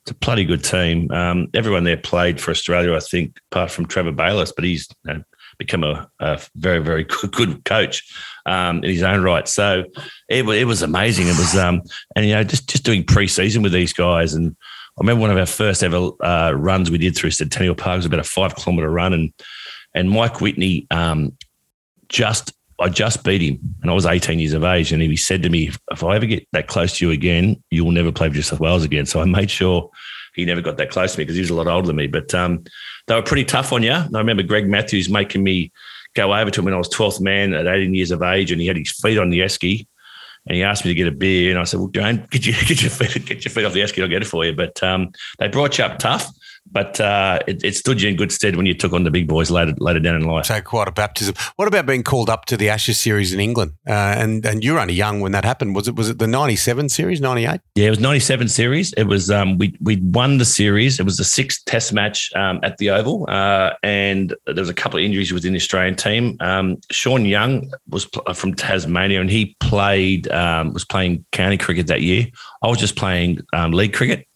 It's 0.02 0.12
a 0.12 0.14
bloody 0.14 0.44
good 0.44 0.64
team. 0.64 1.10
Um, 1.10 1.48
everyone 1.52 1.84
there 1.84 1.96
played 1.96 2.40
for 2.40 2.50
Australia, 2.50 2.94
I 2.94 3.00
think, 3.00 3.38
apart 3.50 3.70
from 3.70 3.86
Trevor 3.86 4.12
Bayliss, 4.12 4.52
but 4.52 4.64
he's 4.64 4.88
you 5.04 5.14
know, 5.14 5.22
become 5.60 5.84
a, 5.84 6.10
a, 6.18 6.40
very, 6.56 6.80
very 6.80 7.04
good, 7.30 7.64
coach 7.64 8.02
um, 8.46 8.78
in 8.78 8.90
his 8.90 9.02
own 9.02 9.22
right. 9.22 9.46
So 9.46 9.84
it, 10.28 10.48
it 10.48 10.64
was 10.64 10.82
amazing. 10.82 11.28
It 11.28 11.38
was, 11.38 11.56
um, 11.56 11.82
and 12.16 12.26
you 12.26 12.34
know, 12.34 12.42
just 12.42 12.68
just 12.68 12.84
doing 12.84 13.04
preseason 13.04 13.62
with 13.62 13.72
these 13.72 13.92
guys. 13.92 14.34
And 14.34 14.56
I 14.96 15.00
remember 15.00 15.20
one 15.20 15.30
of 15.30 15.36
our 15.36 15.46
first 15.46 15.84
ever 15.84 16.10
uh, 16.24 16.52
runs 16.52 16.90
we 16.90 16.98
did 16.98 17.14
through 17.14 17.30
Centennial 17.30 17.76
Park 17.76 17.98
was 17.98 18.06
about 18.06 18.20
a 18.20 18.24
five 18.24 18.56
kilometre 18.56 18.90
run, 18.90 19.12
and 19.12 19.32
and 19.94 20.10
Mike 20.10 20.40
Whitney 20.40 20.88
um, 20.90 21.36
just. 22.08 22.52
I 22.82 22.88
just 22.88 23.24
beat 23.24 23.42
him 23.42 23.60
and 23.82 23.90
I 23.90 23.92
was 23.92 24.06
18 24.06 24.38
years 24.38 24.54
of 24.54 24.64
age. 24.64 24.90
And 24.90 25.02
he 25.02 25.14
said 25.14 25.42
to 25.42 25.50
me, 25.50 25.70
if 25.92 26.02
I 26.02 26.16
ever 26.16 26.24
get 26.24 26.48
that 26.52 26.66
close 26.66 26.96
to 26.96 27.04
you 27.04 27.12
again, 27.12 27.62
you 27.68 27.84
will 27.84 27.92
never 27.92 28.10
play 28.10 28.30
for 28.30 28.34
New 28.36 28.40
South 28.40 28.58
Wales 28.58 28.84
again. 28.84 29.04
So 29.04 29.20
I 29.20 29.26
made 29.26 29.50
sure 29.50 29.90
he 30.40 30.46
never 30.46 30.60
got 30.60 30.76
that 30.78 30.90
close 30.90 31.12
to 31.12 31.18
me 31.18 31.24
because 31.24 31.36
he 31.36 31.42
was 31.42 31.50
a 31.50 31.54
lot 31.54 31.66
older 31.66 31.86
than 31.86 31.96
me. 31.96 32.06
But 32.06 32.34
um, 32.34 32.64
they 33.06 33.14
were 33.14 33.22
pretty 33.22 33.44
tough 33.44 33.72
on 33.72 33.82
you. 33.82 33.92
I 33.92 34.08
remember 34.12 34.42
Greg 34.42 34.68
Matthews 34.68 35.08
making 35.08 35.42
me 35.42 35.72
go 36.14 36.34
over 36.34 36.50
to 36.50 36.60
him 36.60 36.64
when 36.64 36.74
I 36.74 36.78
was 36.78 36.88
12th 36.88 37.20
man 37.20 37.54
at 37.54 37.66
18 37.66 37.94
years 37.94 38.10
of 38.10 38.22
age, 38.22 38.52
and 38.52 38.60
he 38.60 38.66
had 38.66 38.76
his 38.76 38.92
feet 38.92 39.18
on 39.18 39.30
the 39.30 39.40
esky. 39.40 39.86
And 40.46 40.56
he 40.56 40.62
asked 40.62 40.84
me 40.84 40.90
to 40.90 40.94
get 40.94 41.06
a 41.06 41.12
beer, 41.12 41.50
and 41.50 41.58
I 41.58 41.64
said, 41.64 41.80
"Well, 41.80 41.88
don't 41.88 42.28
get, 42.30 42.46
you, 42.46 42.52
get 42.66 42.80
your 42.80 42.90
feet 42.90 43.26
get 43.26 43.44
your 43.44 43.52
feet 43.52 43.64
off 43.64 43.74
the 43.74 43.80
esky. 43.80 44.02
I'll 44.02 44.08
get 44.08 44.22
it 44.22 44.28
for 44.28 44.44
you." 44.44 44.54
But 44.54 44.82
um, 44.82 45.12
they 45.38 45.48
brought 45.48 45.76
you 45.78 45.84
up 45.84 45.98
tough, 45.98 46.26
but 46.72 47.00
uh, 47.00 47.40
it, 47.46 47.64
it, 47.64 47.76
stood 47.76 48.00
you 48.00 48.08
in 48.08 48.16
good 48.16 48.32
stead 48.32 48.56
when 48.56 48.66
you 48.66 48.74
took 48.74 48.92
on 48.92 49.04
the 49.04 49.10
big 49.10 49.26
boys 49.28 49.50
later 49.50 49.74
later 49.78 50.00
down 50.00 50.16
in 50.16 50.22
life. 50.22 50.46
So 50.46 50.60
quite 50.60 50.88
a 50.88 50.92
baptism. 50.92 51.34
What 51.56 51.68
about 51.68 51.86
being 51.86 52.02
called 52.02 52.30
up 52.30 52.44
to 52.46 52.56
the 52.56 52.68
Ashes 52.68 52.98
series 52.98 53.32
in 53.32 53.40
England? 53.40 53.72
Uh, 53.88 53.92
and 53.92 54.44
and 54.46 54.62
you 54.62 54.74
were 54.74 54.80
only 54.80 54.94
young 54.94 55.20
when 55.20 55.32
that 55.32 55.44
happened. 55.44 55.74
Was 55.74 55.88
it 55.88 55.96
was 55.96 56.08
it 56.08 56.18
the 56.18 56.26
ninety 56.26 56.56
seven 56.56 56.88
series, 56.88 57.20
ninety 57.20 57.46
eight? 57.46 57.60
Yeah, 57.74 57.86
it 57.86 57.90
was 57.90 58.00
ninety 58.00 58.20
seven 58.20 58.48
series. 58.48 58.92
It 58.94 59.04
was 59.04 59.30
um, 59.30 59.58
we 59.58 59.76
we 59.80 59.96
won 59.96 60.38
the 60.38 60.44
series. 60.44 61.00
It 61.00 61.04
was 61.04 61.16
the 61.16 61.24
sixth 61.24 61.64
Test 61.66 61.92
match 61.92 62.30
um, 62.34 62.60
at 62.62 62.78
the 62.78 62.90
Oval, 62.90 63.26
uh, 63.28 63.72
and 63.82 64.34
there 64.46 64.62
was 64.62 64.68
a 64.68 64.74
couple 64.74 64.98
of 64.98 65.04
injuries 65.04 65.32
within 65.32 65.52
the 65.52 65.58
Australian 65.58 65.96
team. 65.96 66.36
Um, 66.40 66.78
Shaun 66.90 67.24
Young 67.24 67.70
was 67.88 68.06
pl- 68.06 68.32
from 68.34 68.54
Tasmania, 68.54 69.20
and 69.20 69.30
he 69.30 69.56
played 69.60 70.28
um, 70.28 70.72
was 70.72 70.84
playing 70.84 71.24
county 71.32 71.58
cricket 71.58 71.88
that 71.88 72.02
year. 72.02 72.26
I 72.62 72.68
was 72.68 72.78
just 72.78 72.96
playing 72.96 73.40
um, 73.52 73.72
league 73.72 73.92
cricket. 73.92 74.26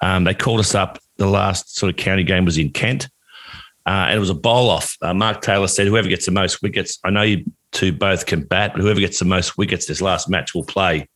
Um, 0.00 0.24
they 0.24 0.34
called 0.34 0.60
us 0.60 0.74
up 0.74 0.98
the 1.16 1.26
last 1.26 1.76
sort 1.76 1.90
of 1.90 1.96
county 1.96 2.24
game 2.24 2.44
was 2.44 2.58
in 2.58 2.70
Kent. 2.70 3.08
Uh, 3.86 4.06
and 4.08 4.16
it 4.16 4.20
was 4.20 4.30
a 4.30 4.34
bowl 4.34 4.70
off. 4.70 4.96
Uh, 5.02 5.12
Mark 5.12 5.42
Taylor 5.42 5.68
said, 5.68 5.86
"Whoever 5.86 6.08
gets 6.08 6.24
the 6.24 6.32
most 6.32 6.62
wickets, 6.62 6.98
I 7.04 7.10
know 7.10 7.22
you 7.22 7.44
two 7.72 7.92
both 7.92 8.24
can 8.24 8.42
bat, 8.42 8.72
but 8.72 8.80
whoever 8.80 9.00
gets 9.00 9.18
the 9.18 9.26
most 9.26 9.58
wickets 9.58 9.86
this 9.86 10.00
last 10.00 10.28
match 10.28 10.54
will 10.54 10.64
play." 10.64 11.06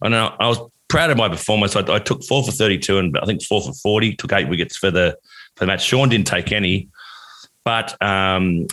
I 0.00 0.08
know 0.08 0.34
I 0.38 0.46
was 0.46 0.60
proud 0.88 1.10
of 1.10 1.16
my 1.16 1.28
performance. 1.28 1.74
I, 1.74 1.80
I, 1.92 1.98
took 1.98 2.22
four 2.24 2.44
for 2.44 2.52
thirty-two, 2.52 2.98
and 2.98 3.18
I 3.18 3.26
think 3.26 3.42
four 3.42 3.62
for 3.62 3.72
forty. 3.72 4.14
Took 4.14 4.32
eight 4.32 4.48
wickets 4.48 4.76
for 4.76 4.92
the 4.92 5.18
for 5.56 5.64
the 5.64 5.66
match. 5.66 5.84
Shaun 5.84 6.08
didn't 6.08 6.28
take 6.28 6.52
any, 6.52 6.88
but 7.64 8.00
um, 8.00 8.68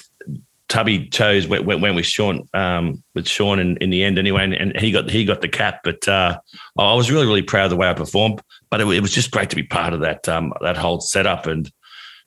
Tubby 0.72 1.10
chose 1.10 1.48
went, 1.48 1.66
went, 1.66 1.96
with 1.96 2.06
Shaun 2.06 2.48
um, 2.54 3.04
with 3.14 3.28
Shaun 3.28 3.60
in, 3.60 3.78
in 3.78 3.90
the 3.90 4.04
end 4.04 4.18
anyway, 4.18 4.44
and, 4.46 4.54
and, 4.54 4.80
he 4.80 4.92
got 4.92 5.10
he 5.10 5.26
got 5.26 5.42
the 5.42 5.50
cap. 5.50 5.82
But 5.84 6.08
uh, 6.08 6.40
I 6.78 6.94
was 6.94 7.12
really 7.12 7.26
really 7.26 7.42
proud 7.42 7.66
of 7.66 7.72
the 7.72 7.76
way 7.76 7.90
I 7.90 7.94
performed 7.94 8.42
but 8.72 8.82
it, 8.82 8.88
it, 8.88 9.02
was 9.02 9.12
just 9.12 9.30
great 9.30 9.50
to 9.52 9.56
be 9.56 9.64
part 9.64 9.94
of 9.94 10.00
that 10.00 10.28
um, 10.28 10.54
that 10.62 10.78
whole 10.78 11.02
setup 11.02 11.46
and 11.46 11.70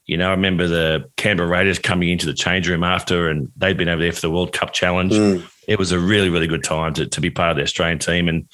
You 0.07 0.19
know, 0.19 0.29
I 0.29 0.33
remember 0.33 0.69
the 0.69 1.11
Canberra 1.17 1.49
Raiders 1.49 1.79
coming 1.79 2.11
into 2.11 2.27
the 2.27 2.35
change 2.35 2.69
room 2.69 2.85
after, 2.85 3.29
and 3.29 3.51
they'd 3.57 3.79
been 3.79 3.89
over 3.89 4.03
there 4.03 4.13
for 4.13 4.21
the 4.21 4.31
World 4.31 4.53
Cup 4.53 4.73
Challenge. 4.73 5.13
Mm. 5.13 5.51
It 5.67 5.79
was 5.79 5.93
a 5.93 5.99
really, 5.99 6.29
really 6.29 6.47
good 6.47 6.63
time 6.63 6.93
to, 6.95 7.07
to 7.07 7.21
be 7.23 7.31
part 7.31 7.53
of 7.53 7.57
the 7.57 7.63
Australian 7.63 7.99
team, 7.99 8.29
and 8.29 8.47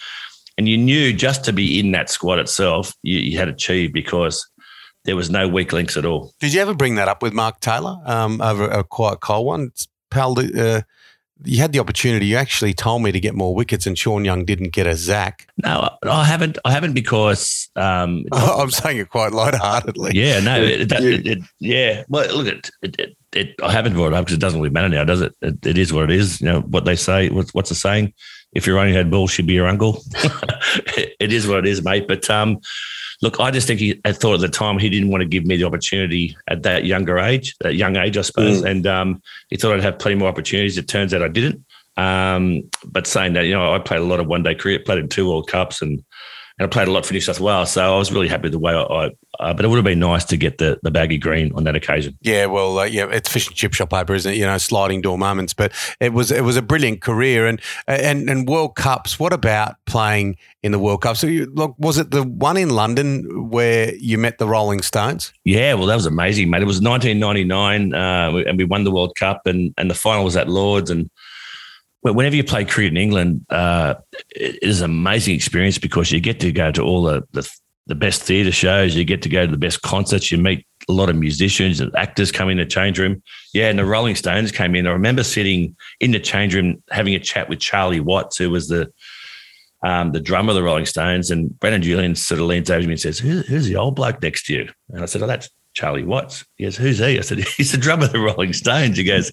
and 0.56 0.68
you 0.68 0.78
knew 0.78 1.12
just 1.12 1.44
to 1.44 1.52
be 1.52 1.80
in 1.80 1.90
that 1.92 2.08
squad 2.08 2.38
itself, 2.38 2.94
you, 3.02 3.18
you 3.18 3.38
had 3.38 3.48
achieved 3.48 3.92
because 3.92 4.48
there 5.04 5.16
was 5.16 5.30
no 5.30 5.48
weak 5.48 5.72
links 5.72 5.96
at 5.96 6.04
all. 6.04 6.32
Did 6.40 6.52
you 6.52 6.60
ever 6.60 6.74
bring 6.74 6.96
that 6.96 7.08
up 7.08 7.22
with 7.22 7.32
Mark 7.32 7.60
Taylor 7.60 7.96
um, 8.04 8.40
over 8.40 8.64
a 8.64 8.84
quite 8.84 9.20
cold 9.20 9.46
one? 9.46 9.72
Pal, 10.10 10.36
uh, 10.38 10.82
you 11.44 11.58
had 11.58 11.72
the 11.72 11.78
opportunity. 11.78 12.26
You 12.26 12.36
actually 12.36 12.74
told 12.74 13.02
me 13.02 13.12
to 13.12 13.20
get 13.20 13.34
more 13.34 13.54
wickets, 13.54 13.86
and 13.86 13.98
Shaun 13.98 14.24
Young 14.24 14.44
didn't 14.44 14.72
get 14.72 14.86
a 14.86 14.94
zack. 14.94 15.46
No, 15.62 15.88
I 16.04 16.24
haven't. 16.24 16.58
I 16.64 16.72
haven't 16.72 16.92
because 16.92 17.70
um, 17.76 18.24
I'm 18.32 18.70
saying 18.70 18.98
it 18.98 19.08
quite 19.08 19.32
lightheartedly. 19.32 20.12
Yeah, 20.14 20.40
no, 20.40 20.62
it, 20.62 20.92
it, 20.92 21.26
it, 21.26 21.38
yeah. 21.58 22.04
Well, 22.08 22.36
look, 22.36 22.68
it, 22.82 23.16
it, 23.32 23.54
I 23.62 23.72
haven't 23.72 23.94
brought 23.94 24.08
it 24.08 24.14
up 24.14 24.26
because 24.26 24.36
it 24.36 24.40
doesn't 24.40 24.60
really 24.60 24.72
matter 24.72 24.88
now, 24.88 25.04
does 25.04 25.22
it? 25.22 25.34
it? 25.40 25.64
It 25.66 25.78
is 25.78 25.92
what 25.92 26.04
it 26.04 26.10
is. 26.10 26.40
You 26.40 26.48
know 26.48 26.60
what 26.62 26.84
they 26.84 26.96
say. 26.96 27.30
What's, 27.30 27.54
what's 27.54 27.70
the 27.70 27.74
saying? 27.74 28.12
If 28.52 28.66
your 28.66 28.78
only 28.78 28.92
had 28.92 29.10
balls, 29.10 29.30
she'd 29.30 29.46
be 29.46 29.54
your 29.54 29.68
uncle. 29.68 30.02
it 31.20 31.32
is 31.32 31.46
what 31.46 31.60
it 31.60 31.66
is, 31.66 31.84
mate. 31.84 32.08
But 32.08 32.28
um, 32.28 32.58
look, 33.22 33.38
I 33.38 33.50
just 33.50 33.66
think 33.66 33.80
he 33.80 34.00
had 34.04 34.16
thought 34.16 34.34
at 34.34 34.40
the 34.40 34.48
time 34.48 34.78
he 34.78 34.88
didn't 34.88 35.10
want 35.10 35.22
to 35.22 35.28
give 35.28 35.44
me 35.44 35.56
the 35.56 35.64
opportunity 35.64 36.36
at 36.48 36.62
that 36.62 36.84
younger 36.84 37.18
age, 37.18 37.54
that 37.60 37.74
young 37.74 37.96
age, 37.96 38.16
I 38.16 38.22
suppose. 38.22 38.62
Mm. 38.62 38.70
And 38.70 38.86
um, 38.86 39.22
he 39.50 39.56
thought 39.56 39.74
I'd 39.74 39.82
have 39.82 39.98
plenty 39.98 40.16
more 40.16 40.28
opportunities. 40.28 40.78
It 40.78 40.88
turns 40.88 41.12
out 41.12 41.22
I 41.22 41.28
didn't. 41.28 41.64
Um, 41.96 42.70
but 42.86 43.06
saying 43.06 43.34
that, 43.34 43.44
you 43.44 43.52
know, 43.52 43.74
I 43.74 43.78
played 43.78 44.00
a 44.00 44.04
lot 44.04 44.20
of 44.20 44.26
one 44.26 44.42
day 44.42 44.54
cricket, 44.54 44.86
played 44.86 44.98
in 44.98 45.08
two 45.08 45.28
World 45.28 45.48
Cups 45.48 45.82
and 45.82 46.02
and 46.60 46.66
I 46.66 46.68
played 46.68 46.88
a 46.88 46.90
lot 46.90 47.06
for 47.06 47.14
New 47.14 47.22
South 47.22 47.40
Wales. 47.40 47.72
So 47.72 47.94
I 47.94 47.96
was 47.96 48.12
really 48.12 48.28
happy 48.28 48.42
with 48.42 48.52
the 48.52 48.58
way 48.58 48.74
I, 48.74 48.82
I 48.82 49.10
uh, 49.40 49.54
but 49.54 49.64
it 49.64 49.68
would 49.68 49.76
have 49.76 49.84
been 49.84 49.98
nice 49.98 50.26
to 50.26 50.36
get 50.36 50.58
the 50.58 50.78
the 50.82 50.90
baggy 50.90 51.16
green 51.16 51.50
on 51.54 51.64
that 51.64 51.74
occasion. 51.74 52.18
Yeah, 52.20 52.46
well, 52.46 52.80
uh, 52.80 52.84
yeah, 52.84 53.06
it's 53.10 53.30
fish 53.30 53.46
and 53.46 53.56
chip 53.56 53.72
shop 53.72 53.88
paper, 53.88 54.14
isn't 54.14 54.30
it? 54.30 54.36
You 54.36 54.44
know, 54.44 54.58
sliding 54.58 55.00
door 55.00 55.16
moments. 55.16 55.54
But 55.54 55.72
it 56.00 56.12
was 56.12 56.30
it 56.30 56.44
was 56.44 56.58
a 56.58 56.62
brilliant 56.62 57.00
career 57.00 57.46
and 57.46 57.62
and 57.86 58.28
and 58.28 58.46
World 58.46 58.76
Cups. 58.76 59.18
What 59.18 59.32
about 59.32 59.76
playing 59.86 60.36
in 60.62 60.72
the 60.72 60.78
World 60.78 61.00
Cup? 61.00 61.16
So, 61.16 61.26
you, 61.26 61.50
look, 61.54 61.74
was 61.78 61.96
it 61.96 62.10
the 62.10 62.24
one 62.24 62.58
in 62.58 62.68
London 62.68 63.48
where 63.48 63.94
you 63.94 64.18
met 64.18 64.36
the 64.36 64.46
Rolling 64.46 64.82
Stones? 64.82 65.32
Yeah, 65.44 65.72
well, 65.72 65.86
that 65.86 65.94
was 65.94 66.04
amazing, 66.04 66.50
mate. 66.50 66.60
It 66.60 66.66
was 66.66 66.82
1999, 66.82 67.94
uh, 67.94 68.36
and 68.46 68.58
we 68.58 68.64
won 68.64 68.84
the 68.84 68.90
World 68.90 69.16
Cup, 69.16 69.46
and 69.46 69.72
and 69.78 69.90
the 69.90 69.94
final 69.94 70.24
was 70.24 70.36
at 70.36 70.50
Lords, 70.50 70.90
and 70.90 71.08
whenever 72.02 72.36
you 72.36 72.44
play 72.44 72.64
cricket 72.64 72.92
in 72.92 72.96
England, 72.96 73.44
uh, 73.50 73.94
it 74.30 74.58
is 74.62 74.80
an 74.80 74.90
amazing 74.90 75.34
experience 75.34 75.78
because 75.78 76.10
you 76.10 76.20
get 76.20 76.40
to 76.40 76.52
go 76.52 76.72
to 76.72 76.82
all 76.82 77.02
the, 77.02 77.22
the, 77.32 77.48
the 77.86 77.94
best 77.94 78.22
theatre 78.22 78.52
shows, 78.52 78.94
you 78.94 79.04
get 79.04 79.22
to 79.22 79.28
go 79.28 79.44
to 79.44 79.50
the 79.50 79.58
best 79.58 79.82
concerts, 79.82 80.30
you 80.30 80.38
meet 80.38 80.66
a 80.88 80.92
lot 80.92 81.10
of 81.10 81.16
musicians 81.16 81.80
and 81.80 81.94
actors 81.96 82.32
come 82.32 82.48
in 82.48 82.56
the 82.56 82.64
change 82.64 82.98
room. 82.98 83.22
Yeah, 83.52 83.68
and 83.68 83.78
the 83.78 83.84
Rolling 83.84 84.14
Stones 84.14 84.50
came 84.50 84.74
in. 84.74 84.86
I 84.86 84.90
remember 84.90 85.22
sitting 85.22 85.76
in 86.00 86.12
the 86.12 86.20
change 86.20 86.54
room 86.54 86.82
having 86.90 87.14
a 87.14 87.20
chat 87.20 87.48
with 87.48 87.60
Charlie 87.60 88.00
Watts, 88.00 88.38
who 88.38 88.50
was 88.50 88.68
the 88.68 88.92
um, 89.82 90.12
the 90.12 90.20
drummer 90.20 90.50
of 90.50 90.56
the 90.56 90.62
Rolling 90.62 90.84
Stones, 90.84 91.30
and 91.30 91.58
Brendan 91.58 91.80
Julian 91.80 92.14
sort 92.14 92.38
of 92.38 92.46
leans 92.46 92.70
over 92.70 92.82
to 92.82 92.86
me 92.86 92.92
and 92.92 93.00
says, 93.00 93.18
Who, 93.18 93.40
"Who's 93.40 93.66
the 93.66 93.76
old 93.76 93.96
bloke 93.96 94.20
next 94.22 94.44
to 94.46 94.52
you?" 94.52 94.68
And 94.90 95.02
I 95.02 95.06
said, 95.06 95.22
"Oh, 95.22 95.26
that's 95.26 95.48
Charlie 95.72 96.04
Watts." 96.04 96.44
He 96.56 96.64
goes, 96.64 96.76
"Who's 96.76 96.98
he?" 96.98 97.18
I 97.18 97.22
said, 97.22 97.38
"He's 97.56 97.72
the 97.72 97.78
drummer 97.78 98.04
of 98.04 98.12
the 98.12 98.18
Rolling 98.18 98.52
Stones." 98.52 98.98
He 98.98 99.04
goes, 99.04 99.32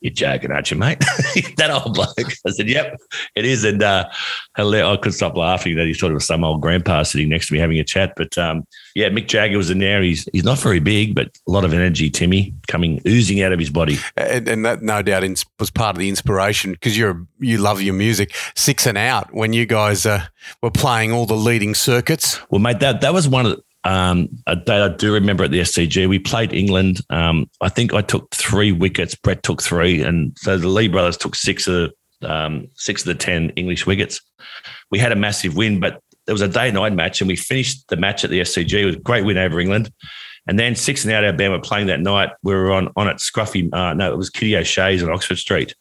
you're 0.00 0.12
joking, 0.12 0.50
aren't 0.50 0.70
you, 0.70 0.76
mate? 0.76 0.98
that 1.56 1.70
old 1.70 1.94
bloke. 1.94 2.32
I 2.46 2.50
said, 2.50 2.68
yep, 2.68 2.96
it 3.34 3.44
is. 3.44 3.64
And 3.64 3.82
uh, 3.82 4.08
I 4.56 4.96
could 5.00 5.14
stop 5.14 5.36
laughing 5.36 5.76
that 5.76 5.86
he 5.86 5.94
thought 5.94 6.10
it 6.10 6.14
was 6.14 6.26
some 6.26 6.44
old 6.44 6.60
grandpa 6.60 7.02
sitting 7.02 7.28
next 7.28 7.48
to 7.48 7.54
me 7.54 7.58
having 7.58 7.78
a 7.78 7.84
chat. 7.84 8.12
But 8.16 8.36
um, 8.36 8.66
yeah, 8.94 9.08
Mick 9.08 9.26
Jagger 9.26 9.56
was 9.56 9.70
in 9.70 9.78
there. 9.78 10.02
He's 10.02 10.28
he's 10.32 10.44
not 10.44 10.58
very 10.58 10.80
big, 10.80 11.14
but 11.14 11.28
a 11.46 11.50
lot 11.50 11.64
of 11.64 11.72
energy, 11.72 12.10
Timmy, 12.10 12.54
coming 12.68 13.00
oozing 13.06 13.42
out 13.42 13.52
of 13.52 13.58
his 13.58 13.70
body. 13.70 13.96
And, 14.16 14.46
and 14.48 14.64
that 14.66 14.82
no 14.82 15.02
doubt 15.02 15.22
was 15.58 15.70
part 15.70 15.96
of 15.96 16.00
the 16.00 16.08
inspiration 16.08 16.72
because 16.72 16.96
you're 16.96 17.26
you 17.38 17.58
love 17.58 17.80
your 17.80 17.94
music. 17.94 18.34
Six 18.54 18.86
and 18.86 18.98
out 18.98 19.32
when 19.32 19.52
you 19.52 19.66
guys 19.66 20.04
uh, 20.04 20.26
were 20.62 20.70
playing 20.70 21.12
all 21.12 21.26
the 21.26 21.34
leading 21.34 21.74
circuits. 21.74 22.38
Well, 22.50 22.60
mate, 22.60 22.80
that 22.80 23.00
that 23.00 23.14
was 23.14 23.28
one 23.28 23.46
of 23.46 23.52
the, 23.52 23.62
um, 23.86 24.28
a 24.48 24.56
day 24.56 24.80
I 24.80 24.88
do 24.88 25.12
remember 25.14 25.44
at 25.44 25.52
the 25.52 25.60
SCG, 25.60 26.08
we 26.08 26.18
played 26.18 26.52
England. 26.52 27.02
Um, 27.08 27.48
I 27.60 27.68
think 27.68 27.94
I 27.94 28.02
took 28.02 28.34
three 28.34 28.72
wickets. 28.72 29.14
Brett 29.14 29.44
took 29.44 29.62
three, 29.62 30.02
and 30.02 30.36
so 30.38 30.58
the 30.58 30.66
Lee 30.66 30.88
brothers 30.88 31.16
took 31.16 31.36
six 31.36 31.68
of 31.68 31.92
the 32.20 32.28
um, 32.28 32.66
six 32.74 33.02
of 33.02 33.06
the 33.06 33.14
ten 33.14 33.50
English 33.50 33.86
wickets. 33.86 34.20
We 34.90 34.98
had 34.98 35.12
a 35.12 35.16
massive 35.16 35.56
win, 35.56 35.78
but 35.78 36.00
there 36.26 36.34
was 36.34 36.42
a 36.42 36.48
day 36.48 36.72
night 36.72 36.94
match, 36.94 37.20
and 37.20 37.28
we 37.28 37.36
finished 37.36 37.86
the 37.88 37.96
match 37.96 38.24
at 38.24 38.30
the 38.30 38.40
SCG. 38.40 38.72
It 38.72 38.86
was 38.86 38.96
a 38.96 39.00
great 39.00 39.24
win 39.24 39.38
over 39.38 39.60
England. 39.60 39.92
And 40.48 40.58
then 40.58 40.74
six 40.74 41.04
and 41.04 41.12
out 41.12 41.24
our 41.24 41.32
band 41.32 41.52
were 41.52 41.60
playing 41.60 41.86
that 41.86 42.00
night. 42.00 42.30
We 42.42 42.54
were 42.54 42.72
on 42.72 42.92
on 42.96 43.06
at 43.06 43.18
Scruffy. 43.18 43.72
Uh, 43.72 43.94
no, 43.94 44.12
it 44.12 44.16
was 44.16 44.30
Kitty 44.30 44.56
O'Shea's 44.56 45.04
on 45.04 45.12
Oxford 45.12 45.38
Street. 45.38 45.76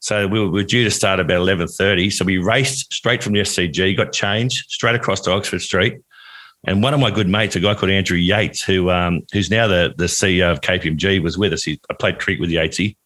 So 0.00 0.26
we 0.26 0.40
were, 0.40 0.46
we 0.46 0.60
were 0.60 0.66
due 0.66 0.84
to 0.84 0.90
start 0.90 1.20
about 1.20 1.36
eleven 1.36 1.68
thirty. 1.68 2.08
So 2.08 2.24
we 2.24 2.38
raced 2.38 2.94
straight 2.94 3.22
from 3.22 3.34
the 3.34 3.40
SCG, 3.40 3.94
got 3.94 4.14
changed 4.14 4.70
straight 4.70 4.94
across 4.94 5.20
to 5.22 5.32
Oxford 5.32 5.60
Street 5.60 5.98
and 6.66 6.82
one 6.82 6.92
of 6.92 7.00
my 7.00 7.10
good 7.10 7.28
mates, 7.28 7.56
a 7.56 7.60
guy 7.60 7.74
called 7.74 7.90
Andrew 7.90 8.18
Yates, 8.18 8.62
who 8.62 8.90
um, 8.90 9.22
who's 9.32 9.50
now 9.50 9.66
the, 9.68 9.94
the 9.96 10.06
CEO 10.06 10.50
of 10.50 10.60
KPMG, 10.60 11.22
was 11.22 11.38
with 11.38 11.52
us. 11.52 11.62
He, 11.62 11.80
I 11.90 11.94
played 11.94 12.18
cricket 12.18 12.40
with 12.40 12.50
Yatesy. 12.50 12.96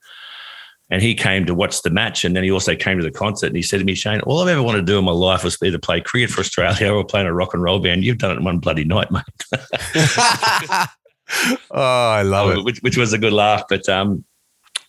And 0.93 1.01
he 1.01 1.15
came 1.15 1.47
to 1.47 1.55
watch 1.55 1.83
the 1.83 1.91
match, 1.91 2.25
and 2.25 2.35
then 2.35 2.43
he 2.43 2.51
also 2.51 2.75
came 2.75 2.99
to 2.99 3.05
the 3.05 3.13
concert. 3.13 3.47
And 3.47 3.55
he 3.55 3.63
said 3.63 3.79
to 3.79 3.85
me, 3.85 3.95
"Shane, 3.95 4.21
all 4.23 4.41
I've 4.41 4.49
ever 4.49 4.61
wanted 4.61 4.79
to 4.79 4.93
do 4.93 4.99
in 4.99 5.05
my 5.05 5.13
life 5.13 5.45
was 5.45 5.57
either 5.63 5.79
play 5.79 6.01
cricket 6.01 6.31
for 6.31 6.41
Australia 6.41 6.93
or 6.93 7.05
play 7.05 7.21
in 7.21 7.29
a 7.29 7.33
rock 7.33 7.55
and 7.55 7.63
roll 7.63 7.79
band. 7.79 8.03
You've 8.03 8.19
done 8.19 8.33
it 8.33 8.39
in 8.39 8.45
one 8.45 8.59
bloody 8.59 8.85
night, 8.85 9.09
mate." 9.13 9.23
oh, 11.71 12.11
I 12.11 12.23
love 12.23 12.51
it. 12.57 12.65
Which, 12.65 12.81
which, 12.81 12.97
was 12.97 13.13
a 13.13 13.19
good 13.19 13.33
laugh, 13.33 13.65
but 13.69 13.89
um, 13.89 14.25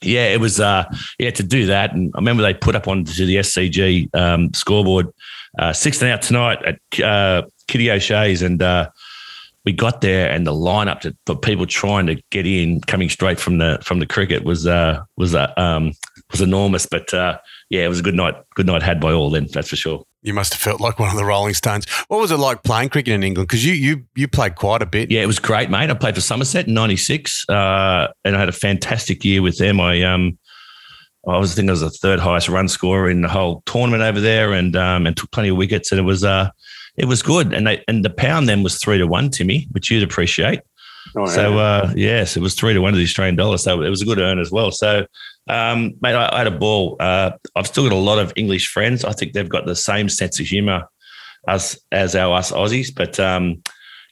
yeah, 0.02 0.30
it 0.30 0.40
was 0.40 0.60
uh, 0.60 0.86
yeah 1.20 1.30
to 1.32 1.44
do 1.44 1.68
that. 1.68 1.94
And 1.94 2.12
I 2.16 2.18
remember 2.18 2.42
they 2.42 2.56
put 2.56 2.76
up 2.76 2.88
onto 2.88 3.26
the 3.26 3.36
SCG 3.36 4.14
um, 4.16 4.52
scoreboard 4.56 5.08
uh, 5.60 5.74
sixth 5.74 6.02
and 6.02 6.12
out 6.12 6.22
tonight 6.22 6.60
at 6.64 7.04
uh, 7.04 7.44
Kitty 7.72 7.90
O'Shea's, 7.90 8.42
and 8.42 8.62
uh, 8.62 8.90
we 9.64 9.72
got 9.72 10.02
there, 10.02 10.30
and 10.30 10.46
the 10.46 10.52
lineup 10.52 11.00
to, 11.02 11.16
for 11.26 11.38
people 11.38 11.66
trying 11.66 12.06
to 12.08 12.22
get 12.30 12.46
in, 12.46 12.82
coming 12.82 13.10
straight 13.10 13.40
from 13.40 13.60
the 13.60 13.80
from 13.82 14.00
the 14.00 14.06
cricket, 14.06 14.44
was 14.44 14.68
uh, 14.68 15.02
was 15.16 15.34
uh, 15.34 15.54
um, 15.56 15.94
was 16.32 16.42
enormous. 16.42 16.86
But 16.86 17.14
uh, 17.14 17.38
yeah, 17.70 17.86
it 17.86 17.88
was 17.88 18.00
a 18.00 18.04
good 18.04 18.16
night. 18.16 18.36
Good 18.56 18.66
night 18.66 18.84
had 18.84 19.00
by 19.00 19.14
all. 19.14 19.30
Then 19.30 19.48
that's 19.54 19.70
for 19.70 19.78
sure. 19.78 20.04
You 20.22 20.34
must 20.34 20.54
have 20.54 20.62
felt 20.62 20.82
like 20.82 21.00
one 21.00 21.10
of 21.10 21.16
the 21.16 21.24
Rolling 21.24 21.54
Stones. 21.54 21.90
What 22.10 22.20
was 22.20 22.30
it 22.30 22.38
like 22.38 22.64
playing 22.64 22.90
cricket 22.90 23.14
in 23.14 23.24
England? 23.24 23.48
Because 23.48 23.66
you 23.66 23.72
you 23.72 24.04
you 24.16 24.28
played 24.28 24.56
quite 24.56 24.82
a 24.82 24.86
bit. 24.86 25.10
Yeah, 25.10 25.22
it 25.22 25.28
was 25.28 25.40
great, 25.40 25.70
mate. 25.70 25.90
I 25.90 25.94
played 25.94 26.16
for 26.16 26.22
Somerset 26.22 26.68
in 26.68 26.74
'96, 26.74 27.46
uh, 27.48 28.08
and 28.26 28.36
I 28.36 28.40
had 28.40 28.50
a 28.50 28.52
fantastic 28.52 29.24
year 29.24 29.42
with 29.42 29.60
them. 29.60 29.80
I 29.80 30.04
um, 30.04 30.38
I 31.26 31.38
was 31.38 31.54
I 31.54 31.56
think 31.56 31.70
I 31.70 31.72
was 31.72 31.80
the 31.80 31.90
third 31.90 32.20
highest 32.20 32.50
run 32.50 32.68
scorer 32.68 33.10
in 33.10 33.22
the 33.22 33.30
whole 33.30 33.64
tournament 33.66 34.04
over 34.04 34.20
there, 34.20 34.52
and 34.52 34.76
um, 34.76 35.08
and 35.08 35.16
took 35.16 35.32
plenty 35.32 35.50
of 35.50 35.56
wickets, 35.56 35.92
and 35.92 36.00
it 36.00 36.04
was 36.04 36.26
uh 36.26 36.50
it 36.98 37.06
was 37.06 37.22
good. 37.22 37.54
And 37.54 37.68
they, 37.68 37.84
and 37.88 38.04
the 38.04 38.10
pound 38.10 38.50
then 38.50 38.64
was 38.64 38.78
three 38.78 38.98
to 38.98 39.08
one, 39.08 39.30
Timmy, 39.30 39.68
which 39.72 39.90
you'd 39.90 40.04
appreciate. 40.04 40.62
Oh. 41.16 41.26
So 41.26 41.58
uh, 41.58 41.92
yes, 41.96 42.38
it 42.38 42.42
was 42.42 42.56
three 42.56 42.74
to 42.74 42.80
one 42.80 42.94
to 42.94 42.98
the 42.98 43.04
Australian 43.04 43.36
dollar. 43.36 43.58
So 43.58 43.82
it 43.82 43.90
was 43.90 44.02
a 44.02 44.06
good 44.06 44.20
earn 44.20 44.40
as 44.40 44.52
well. 44.52 44.72
So 44.72 45.06
um, 45.48 45.94
mate, 46.02 46.16
I, 46.16 46.30
I, 46.34 46.38
had 46.40 46.48
a 46.48 46.52
ball. 46.52 46.96
Uh, 47.00 47.32
I've 47.56 47.68
still 47.68 47.84
got 47.84 47.94
a 47.94 48.00
lot 48.00 48.20
of 48.20 48.32
English 48.36 48.68
friends. 48.68 49.04
I 49.04 49.14
think 49.14 49.34
they've 49.34 49.50
got 49.50 49.66
the 49.66 49.76
same 49.76 50.10
sense 50.10 50.40
of 50.40 50.46
humour 50.46 50.84
as 51.48 51.80
as 51.92 52.16
our 52.16 52.36
us 52.36 52.52
Aussies. 52.52 52.94
But 52.94 53.20
um, 53.20 53.62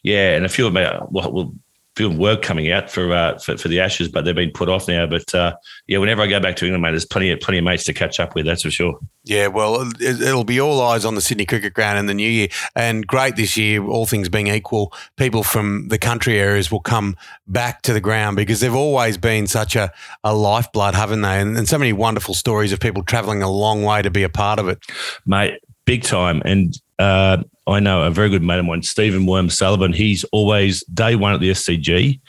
yeah, 0.04 0.36
and 0.36 0.46
a 0.46 0.50
few 0.50 0.68
of 0.68 0.74
them 0.74 1.08
well, 1.12 1.32
well 1.32 1.54
film 2.00 2.18
work 2.18 2.42
coming 2.42 2.72
out 2.72 2.90
for, 2.90 3.12
uh, 3.12 3.38
for, 3.40 3.58
for 3.58 3.68
the 3.68 3.82
Ashes, 3.82 4.08
but 4.08 4.24
they've 4.24 4.34
been 4.34 4.52
put 4.52 4.70
off 4.70 4.88
now. 4.88 5.06
But 5.06 5.36
uh, 5.36 5.54
yeah, 5.86 5.98
whenever 5.98 6.22
I 6.22 6.28
go 6.28 6.40
back 6.40 6.56
to 6.56 6.66
England, 6.66 6.82
mate, 6.82 6.92
there's 6.92 7.06
plenty 7.06 7.30
of 7.30 7.42
plenty 7.42 7.58
of 7.58 7.66
mates 7.66 7.84
to 7.84 7.94
catch 7.94 8.22
up 8.22 8.36
with. 8.36 8.46
That's 8.46 8.62
for 8.62 8.72
sure. 8.72 8.98
Yeah, 9.26 9.48
well, 9.48 9.92
it, 10.00 10.34
will 10.34 10.46
be 10.46 10.62
all 10.62 10.82
eyes 10.82 11.04
on 11.04 11.16
the 11.16 11.22
Sydney 11.22 11.46
Cricket 11.46 11.74
Ground 11.74 12.00
in 12.00 12.06
the 12.06 12.14
new 12.14 12.30
year, 12.30 12.48
and 12.74 13.06
great 13.06 13.36
this 13.36 13.58
year. 13.58 13.84
All 13.84 14.06
things 14.06 14.30
being 14.30 14.48
equal, 14.48 14.94
people 15.18 15.44
from 15.44 15.90
the 15.90 15.98
country 15.98 16.40
areas 16.40 16.72
will 16.72 16.80
come 16.80 17.18
back 17.48 17.82
to 17.82 17.92
the 17.92 18.00
ground 18.00 18.38
because 18.38 18.62
they've 18.62 18.74
always 18.74 19.18
been 19.18 19.46
such 19.46 19.76
a, 19.76 19.92
a 20.24 20.34
lifeblood, 20.34 20.96
haven't 20.96 21.22
they? 21.22 21.42
And, 21.42 21.58
and 21.58 21.68
so 21.68 21.78
many 21.78 21.92
wonderful 21.92 22.34
stories 22.34 22.72
of 22.72 22.80
people 22.80 23.04
travelling 23.04 23.44
a 23.44 23.52
long 23.52 23.84
way 23.84 24.02
to 24.02 24.10
be 24.10 24.24
a 24.24 24.30
part 24.30 24.58
of 24.58 24.70
it, 24.70 24.80
mate. 25.26 25.60
Big 25.90 26.04
time, 26.04 26.40
and 26.46 26.80
uh, 27.00 27.42
I 27.66 27.80
know 27.80 28.04
a 28.04 28.12
very 28.12 28.30
good 28.30 28.44
mate 28.44 28.60
of 28.60 28.66
mine, 28.66 28.84
Stephen 28.84 29.26
Worm 29.26 29.50
Sullivan. 29.50 29.92
He's 29.92 30.24
always 30.26 30.84
day 30.84 31.16
one 31.16 31.34
at 31.34 31.40
the 31.40 31.50
SCG. 31.50 32.22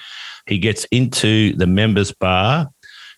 He 0.46 0.58
gets 0.58 0.86
into 0.86 1.54
the 1.56 1.66
members 1.66 2.10
bar 2.10 2.70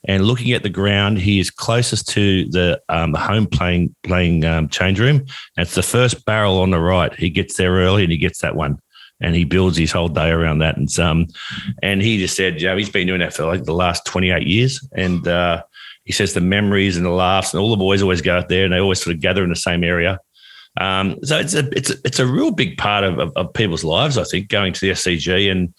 and 0.09 0.25
looking 0.25 0.51
at 0.51 0.65
the 0.65 0.69
ground, 0.69 1.19
he 1.19 1.39
is 1.39 1.49
closest 1.49 2.09
to 2.09 2.47
the 2.47 2.83
um, 2.89 3.15
home 3.15 3.47
playing 3.47 3.95
playing 4.03 4.45
um, 4.45 4.69
change 4.69 4.99
room. 4.99 5.25
It's 5.57 5.77
the 5.77 5.83
first 5.85 6.25
barrel 6.25 6.59
on 6.59 6.73
the 6.73 6.81
right. 6.81 7.15
He 7.15 7.31
gets 7.31 7.57
there 7.57 7.75
early 7.75 8.03
and 8.03 8.11
he 8.11 8.19
gets 8.19 8.41
that 8.41 8.57
one, 8.57 8.81
and 9.21 9.37
he 9.37 9.45
builds 9.45 9.77
his 9.77 9.93
whole 9.93 10.09
day 10.09 10.31
around 10.31 10.59
that. 10.59 10.77
And 10.77 10.91
some, 10.91 11.29
and 11.85 12.03
he 12.03 12.19
just 12.19 12.35
said, 12.35 12.61
yeah, 12.61 12.75
he's 12.75 12.91
been 12.91 13.07
doing 13.07 13.21
that 13.21 13.33
for 13.33 13.47
like 13.47 13.63
the 13.63 13.75
last 13.75 14.05
twenty 14.07 14.33
eight 14.33 14.49
years, 14.49 14.85
and 14.91 15.29
uh, 15.29 15.63
he 16.05 16.13
says 16.13 16.35
the 16.35 16.41
memories 16.41 16.97
and 16.97 17.07
the 17.07 17.11
laughs 17.11 17.55
and 17.55 17.61
all 17.61 17.71
the 17.71 17.77
boys 17.77 18.03
always 18.03 18.21
go 18.21 18.37
out 18.37 18.49
there 18.49 18.65
and 18.65 18.73
they 18.73 18.81
always 18.81 19.01
sort 19.01 19.15
of 19.15 19.23
gather 19.23 19.45
in 19.45 19.51
the 19.51 19.57
same 19.57 19.85
area. 19.85 20.19
Um, 20.81 21.19
so 21.23 21.39
it's 21.39 21.55
a 21.55 21.69
it's 21.77 21.91
a, 21.91 21.95
it's 22.05 22.19
a 22.19 22.27
real 22.27 22.51
big 22.51 22.79
part 22.79 23.05
of, 23.05 23.19
of, 23.19 23.33
of, 23.37 23.53
people's 23.53 23.85
lives, 23.85 24.17
I 24.17 24.25
think, 24.25 24.49
going 24.49 24.73
to 24.73 24.81
the 24.81 24.93
SCG 24.93 25.51
and 25.51 25.75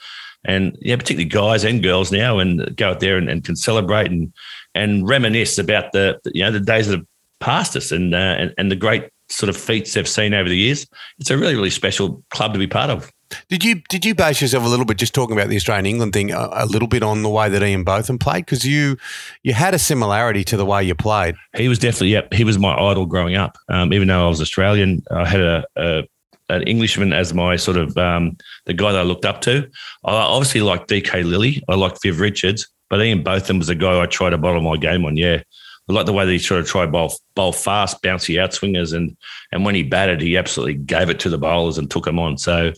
and 0.46 0.78
yeah, 0.82 0.96
particularly 0.98 1.30
guys 1.30 1.64
and 1.64 1.82
girls 1.82 2.12
now, 2.12 2.40
and 2.40 2.76
go 2.76 2.92
out 2.92 3.00
there 3.00 3.18
and, 3.18 3.30
and 3.30 3.44
can 3.44 3.56
celebrate 3.56 4.12
and 4.12 4.32
and 4.76 5.08
reminisce 5.08 5.58
about 5.58 5.92
the 5.94 6.20
you 6.26 6.44
know 6.44 6.52
the 6.52 6.60
days 6.60 6.88
that 6.88 6.98
have 6.98 7.08
passed 7.40 7.76
us 7.76 7.92
and 7.92 8.14
uh, 8.14 8.18
and, 8.18 8.54
and 8.58 8.72
the 8.72 8.76
great 8.76 9.10
sort 9.30 9.50
of 9.50 9.58
feats 9.58 9.94
they've 9.94 10.08
seen 10.08 10.34
over 10.34 10.48
the 10.48 10.58
years. 10.58 10.86
It's 11.20 11.32
a 11.32 11.38
really 11.38 11.56
really 11.56 11.72
special 11.72 12.24
club 12.30 12.54
to 12.54 12.60
be 12.60 12.68
part 12.68 12.90
of. 12.90 13.12
Did 13.50 13.64
you 13.64 13.76
did 13.90 14.06
you 14.06 14.16
base 14.16 14.42
yourself 14.42 14.66
a 14.66 14.68
little 14.68 14.86
bit 14.86 14.98
just 14.98 15.14
talking 15.14 15.36
about 15.36 15.50
the 15.50 15.56
Australian 15.56 15.86
England 15.86 16.14
thing 16.14 16.32
a, 16.32 16.50
a 16.52 16.66
little 16.66 16.88
bit 16.88 17.04
on 17.04 17.24
the 17.24 17.30
way 17.30 17.50
that 17.50 17.64
Ian 17.64 17.84
Botham 17.84 18.18
played 18.18 18.46
because 18.46 18.66
you 18.66 18.98
you 19.44 19.54
had 19.54 19.74
a 19.74 19.80
similarity 19.80 20.44
to 20.46 20.58
the 20.58 20.66
way 20.66 20.84
you 20.84 20.96
played. 20.96 21.36
He 21.56 21.68
was 21.68 21.80
definitely 21.80 22.10
yeah 22.10 22.28
he 22.32 22.44
was 22.44 22.58
my 22.58 22.74
idol 22.76 23.06
growing 23.06 23.36
up. 23.36 23.58
Um, 23.70 23.94
even 23.94 24.08
though 24.08 24.26
I 24.26 24.30
was 24.30 24.42
Australian, 24.42 25.04
I 25.12 25.28
had 25.28 25.42
a, 25.42 25.66
a 25.76 26.04
an 26.50 26.64
Englishman 26.64 27.14
as 27.14 27.34
my 27.34 27.56
sort 27.56 27.78
of 27.78 27.98
um, 27.98 28.38
the 28.66 28.74
guy 28.74 28.92
that 28.92 29.00
I 29.00 29.04
looked 29.04 29.26
up 29.26 29.42
to. 29.42 29.70
I 30.04 30.14
obviously 30.14 30.62
like 30.62 30.88
DK 30.88 31.24
Lillee. 31.24 31.62
I 31.68 31.76
like 31.76 32.02
Viv 32.02 32.20
Richards, 32.20 32.68
but 32.90 33.02
Ian 33.02 33.24
Botham 33.24 33.60
was 33.60 33.70
a 33.70 33.76
guy 33.76 34.02
I 34.02 34.06
tried 34.06 34.32
to 34.32 34.38
bottle 34.38 34.62
my 34.62 34.78
game 34.78 35.06
on. 35.06 35.18
Yeah, 35.18 35.42
I 35.90 35.94
like 35.94 36.06
the 36.06 36.14
way 36.14 36.26
that 36.26 36.32
he 36.32 36.40
sort 36.40 36.62
of 36.62 36.68
tried 36.68 36.92
bowl 36.92 37.14
bowl 37.36 37.52
fast, 37.54 38.02
bouncy 38.02 38.36
outswingers, 38.36 38.94
and 38.94 39.16
and 39.52 39.66
when 39.66 39.76
he 39.76 39.84
batted, 39.84 40.22
he 40.22 40.38
absolutely 40.38 40.76
gave 40.76 41.10
it 41.10 41.20
to 41.22 41.30
the 41.30 41.38
bowlers 41.38 41.78
and 41.78 41.90
took 41.90 42.06
them 42.06 42.20
on. 42.20 42.38
So. 42.38 42.74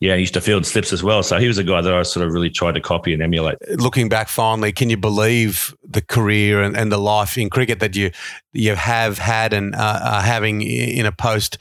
Yeah, 0.00 0.14
he 0.14 0.20
used 0.20 0.32
to 0.34 0.40
field 0.40 0.64
slips 0.64 0.94
as 0.94 1.02
well. 1.02 1.22
So 1.22 1.38
he 1.38 1.46
was 1.46 1.58
a 1.58 1.64
guy 1.64 1.82
that 1.82 1.92
I 1.92 2.02
sort 2.02 2.26
of 2.26 2.32
really 2.32 2.48
tried 2.48 2.72
to 2.72 2.80
copy 2.80 3.12
and 3.12 3.22
emulate. 3.22 3.58
Looking 3.76 4.08
back 4.08 4.28
finally, 4.28 4.72
can 4.72 4.88
you 4.88 4.96
believe 4.96 5.74
the 5.84 6.00
career 6.00 6.62
and, 6.62 6.74
and 6.74 6.90
the 6.90 6.98
life 6.98 7.36
in 7.36 7.50
cricket 7.50 7.80
that 7.80 7.94
you 7.94 8.10
you 8.52 8.74
have 8.74 9.18
had 9.18 9.52
and 9.52 9.74
uh, 9.74 10.00
are 10.02 10.22
having 10.22 10.62
in 10.62 11.04
a 11.04 11.12
post 11.12 11.58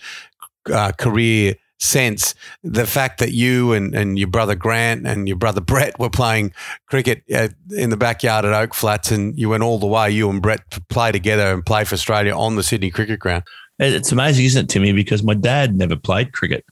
uh, 0.71 0.93
career 0.93 1.55
sense 1.81 2.35
the 2.61 2.85
fact 2.85 3.19
that 3.19 3.31
you 3.31 3.71
and, 3.71 3.95
and 3.95 4.19
your 4.19 4.27
brother 4.27 4.55
Grant 4.55 5.07
and 5.07 5.27
your 5.27 5.37
brother 5.37 5.61
Brett 5.61 5.97
were 5.97 6.09
playing 6.09 6.53
cricket 6.87 7.23
at, 7.31 7.53
in 7.71 7.89
the 7.89 7.97
backyard 7.97 8.45
at 8.45 8.53
Oak 8.53 8.73
Flats 8.73 9.11
and 9.11 9.37
you 9.37 9.49
went 9.49 9.63
all 9.63 9.79
the 9.79 9.87
way, 9.87 10.11
you 10.11 10.29
and 10.29 10.41
Brett 10.41 10.61
play 10.89 11.11
together 11.11 11.53
and 11.53 11.65
play 11.65 11.85
for 11.85 11.95
Australia 11.95 12.35
on 12.35 12.55
the 12.55 12.63
Sydney 12.63 12.91
cricket 12.91 13.19
ground. 13.19 13.43
It's 13.79 14.11
amazing, 14.11 14.45
isn't 14.45 14.65
it, 14.65 14.69
Timmy? 14.69 14.91
Because 14.91 15.23
my 15.23 15.33
dad 15.33 15.77
never 15.77 15.95
played 15.95 16.33
cricket. 16.33 16.65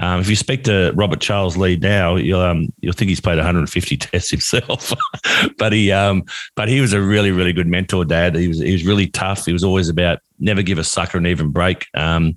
Um, 0.00 0.20
if 0.20 0.28
you 0.28 0.36
speak 0.36 0.64
to 0.64 0.92
Robert 0.94 1.20
Charles 1.20 1.56
Lee 1.56 1.76
now, 1.76 2.16
you'll 2.16 2.40
um, 2.40 2.72
you'll 2.80 2.92
think 2.92 3.08
he's 3.08 3.20
played 3.20 3.36
150 3.36 3.96
tests 3.96 4.30
himself. 4.30 4.92
but 5.58 5.72
he 5.72 5.90
um, 5.90 6.24
but 6.54 6.68
he 6.68 6.80
was 6.80 6.92
a 6.92 7.00
really 7.00 7.30
really 7.30 7.52
good 7.52 7.66
mentor, 7.66 8.04
Dad. 8.04 8.36
He 8.36 8.48
was 8.48 8.58
he 8.58 8.72
was 8.72 8.86
really 8.86 9.08
tough. 9.08 9.44
He 9.44 9.52
was 9.52 9.64
always 9.64 9.88
about 9.88 10.20
never 10.38 10.62
give 10.62 10.78
a 10.78 10.84
sucker 10.84 11.18
an 11.18 11.26
even 11.26 11.50
break. 11.50 11.86
Um, 11.94 12.36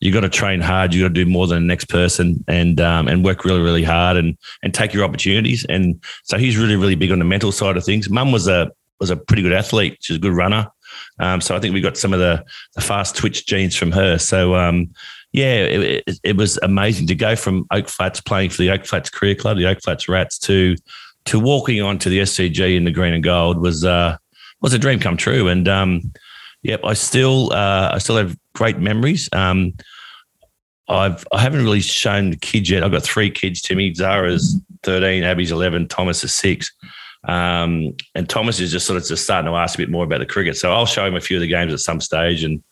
you 0.00 0.10
got 0.12 0.20
to 0.20 0.28
train 0.28 0.60
hard. 0.60 0.94
You 0.94 1.02
got 1.02 1.08
to 1.08 1.24
do 1.24 1.26
more 1.26 1.46
than 1.46 1.62
the 1.62 1.66
next 1.66 1.86
person, 1.86 2.44
and 2.48 2.80
um, 2.80 3.08
and 3.08 3.24
work 3.24 3.44
really 3.44 3.60
really 3.60 3.84
hard, 3.84 4.16
and 4.16 4.36
and 4.62 4.72
take 4.72 4.94
your 4.94 5.04
opportunities. 5.04 5.66
And 5.68 6.02
so 6.24 6.38
he's 6.38 6.56
really 6.56 6.76
really 6.76 6.94
big 6.94 7.12
on 7.12 7.18
the 7.18 7.24
mental 7.24 7.52
side 7.52 7.76
of 7.76 7.84
things. 7.84 8.08
Mum 8.08 8.32
was 8.32 8.48
a 8.48 8.72
was 9.00 9.10
a 9.10 9.16
pretty 9.16 9.42
good 9.42 9.52
athlete. 9.52 9.98
She's 10.00 10.16
a 10.16 10.20
good 10.20 10.32
runner. 10.32 10.68
Um, 11.22 11.40
so 11.40 11.54
I 11.54 11.60
think 11.60 11.72
we 11.72 11.80
got 11.80 11.96
some 11.96 12.12
of 12.12 12.18
the, 12.18 12.44
the 12.74 12.80
fast 12.80 13.16
twitch 13.16 13.46
genes 13.46 13.76
from 13.76 13.92
her. 13.92 14.18
So 14.18 14.56
um, 14.56 14.92
yeah, 15.32 15.54
it, 15.54 16.02
it, 16.06 16.20
it, 16.24 16.36
was 16.36 16.58
amazing 16.62 17.06
to 17.06 17.14
go 17.14 17.36
from 17.36 17.64
Oak 17.70 17.88
Flats 17.88 18.20
playing 18.20 18.50
for 18.50 18.58
the 18.58 18.70
Oak 18.70 18.84
Flats 18.84 19.08
Career 19.08 19.36
Club, 19.36 19.56
the 19.56 19.66
Oak 19.66 19.80
Flats 19.82 20.08
Rats, 20.08 20.38
to 20.40 20.76
to 21.26 21.38
walking 21.38 21.80
on 21.80 21.98
to 22.00 22.08
the 22.08 22.18
SCG 22.18 22.76
in 22.76 22.84
the 22.84 22.90
green 22.90 23.14
and 23.14 23.22
gold 23.22 23.58
was 23.58 23.84
uh, 23.84 24.16
was 24.60 24.72
a 24.72 24.78
dream 24.78 24.98
come 24.98 25.16
true. 25.16 25.46
And 25.46 25.68
um, 25.68 26.12
yep, 26.62 26.80
I 26.84 26.94
still 26.94 27.52
uh, 27.52 27.90
I 27.92 27.98
still 27.98 28.16
have 28.16 28.36
great 28.54 28.78
memories. 28.78 29.28
Um, 29.32 29.74
I've 30.88 31.24
I 31.32 31.40
haven't 31.40 31.62
really 31.62 31.80
shown 31.80 32.30
the 32.30 32.36
kids 32.36 32.68
yet. 32.68 32.82
I've 32.82 32.92
got 32.92 33.04
three 33.04 33.30
kids. 33.30 33.62
Timmy 33.62 33.94
Zara's 33.94 34.60
thirteen, 34.82 35.22
Abby's 35.22 35.52
eleven, 35.52 35.86
Thomas 35.86 36.24
is 36.24 36.34
six. 36.34 36.72
Um, 37.24 37.94
and 38.14 38.28
Thomas 38.28 38.60
is 38.60 38.72
just 38.72 38.86
sort 38.86 39.00
of 39.00 39.06
just 39.06 39.24
starting 39.24 39.50
to 39.50 39.56
ask 39.56 39.76
a 39.76 39.78
bit 39.78 39.90
more 39.90 40.04
about 40.04 40.18
the 40.18 40.26
cricket. 40.26 40.56
So 40.56 40.72
I'll 40.72 40.86
show 40.86 41.06
him 41.06 41.14
a 41.14 41.20
few 41.20 41.36
of 41.36 41.40
the 41.40 41.46
games 41.46 41.72
at 41.72 41.80
some 41.80 42.00
stage, 42.00 42.44
and 42.44 42.62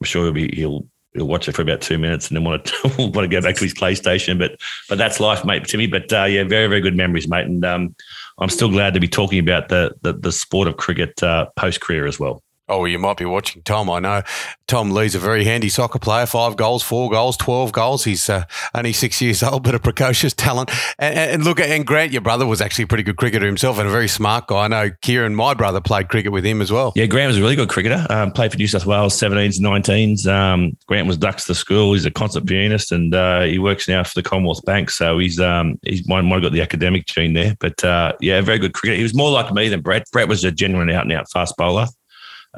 I'm 0.00 0.04
sure 0.04 0.24
he'll 0.24 0.32
be 0.32 0.54
he'll 0.54 0.86
he'll 1.14 1.26
watch 1.26 1.48
it 1.48 1.52
for 1.52 1.62
about 1.62 1.80
two 1.80 1.96
minutes 1.96 2.28
and 2.28 2.36
then 2.36 2.44
want 2.44 2.66
to 2.66 2.88
want 2.98 3.14
to 3.14 3.28
go 3.28 3.40
back 3.40 3.56
to 3.56 3.64
his 3.64 3.74
PlayStation. 3.74 4.38
But 4.38 4.60
but 4.88 4.98
that's 4.98 5.20
life, 5.20 5.44
mate, 5.44 5.64
Timmy. 5.64 5.86
But 5.86 6.12
uh, 6.12 6.24
yeah, 6.24 6.44
very 6.44 6.66
very 6.66 6.80
good 6.80 6.96
memories, 6.96 7.28
mate. 7.28 7.46
And 7.46 7.64
um, 7.64 7.94
I'm 8.38 8.50
still 8.50 8.70
glad 8.70 8.94
to 8.94 9.00
be 9.00 9.08
talking 9.08 9.38
about 9.38 9.68
the 9.68 9.94
the, 10.02 10.12
the 10.12 10.32
sport 10.32 10.68
of 10.68 10.76
cricket 10.76 11.22
uh, 11.22 11.46
post 11.56 11.80
career 11.80 12.06
as 12.06 12.20
well. 12.20 12.42
Oh, 12.66 12.78
well, 12.78 12.88
you 12.88 12.98
might 12.98 13.18
be 13.18 13.26
watching 13.26 13.60
Tom. 13.60 13.90
I 13.90 13.98
know 13.98 14.22
Tom 14.66 14.90
Lee's 14.90 15.14
a 15.14 15.18
very 15.18 15.44
handy 15.44 15.68
soccer 15.68 15.98
player. 15.98 16.24
Five 16.24 16.56
goals, 16.56 16.82
four 16.82 17.10
goals, 17.10 17.36
twelve 17.36 17.72
goals. 17.72 18.04
He's 18.04 18.30
uh, 18.30 18.44
only 18.74 18.94
six 18.94 19.20
years 19.20 19.42
old, 19.42 19.64
but 19.64 19.74
a 19.74 19.78
precocious 19.78 20.32
talent. 20.32 20.70
And, 20.98 21.14
and, 21.14 21.44
look, 21.44 21.60
and 21.60 21.86
Grant, 21.86 22.12
your 22.12 22.22
brother 22.22 22.46
was 22.46 22.62
actually 22.62 22.84
a 22.84 22.86
pretty 22.86 23.02
good 23.02 23.18
cricketer 23.18 23.44
himself, 23.44 23.78
and 23.78 23.86
a 23.86 23.90
very 23.90 24.08
smart 24.08 24.46
guy. 24.46 24.64
I 24.64 24.68
know 24.68 24.90
Kieran, 25.02 25.34
my 25.34 25.52
brother, 25.52 25.82
played 25.82 26.08
cricket 26.08 26.32
with 26.32 26.46
him 26.46 26.62
as 26.62 26.72
well. 26.72 26.94
Yeah, 26.96 27.04
Grant 27.04 27.28
was 27.28 27.36
a 27.36 27.42
really 27.42 27.54
good 27.54 27.68
cricketer. 27.68 28.06
Um, 28.08 28.32
played 28.32 28.50
for 28.50 28.56
New 28.56 28.66
South 28.66 28.86
Wales, 28.86 29.14
17s, 29.14 29.60
19s. 29.60 30.26
Um, 30.26 30.74
Grant 30.86 31.06
was 31.06 31.18
dux 31.18 31.44
to 31.44 31.54
school. 31.54 31.92
He's 31.92 32.06
a 32.06 32.10
concert 32.10 32.46
pianist, 32.46 32.92
and 32.92 33.14
uh, 33.14 33.42
he 33.42 33.58
works 33.58 33.86
now 33.88 34.02
for 34.04 34.14
the 34.14 34.22
Commonwealth 34.22 34.64
Bank. 34.64 34.88
So 34.88 35.18
he's 35.18 35.38
um, 35.38 35.78
he's 35.82 36.08
might, 36.08 36.22
might 36.22 36.36
have 36.36 36.44
got 36.44 36.52
the 36.52 36.62
academic 36.62 37.04
gene 37.04 37.34
there, 37.34 37.56
but 37.60 37.84
uh, 37.84 38.14
yeah, 38.20 38.40
very 38.40 38.58
good 38.58 38.72
cricketer. 38.72 38.96
He 38.96 39.02
was 39.02 39.14
more 39.14 39.30
like 39.30 39.52
me 39.52 39.68
than 39.68 39.82
Brett. 39.82 40.10
Brett 40.12 40.28
was 40.28 40.44
a 40.44 40.50
genuine 40.50 40.88
out 40.88 41.02
and 41.02 41.12
out 41.12 41.30
fast 41.30 41.58
bowler. 41.58 41.88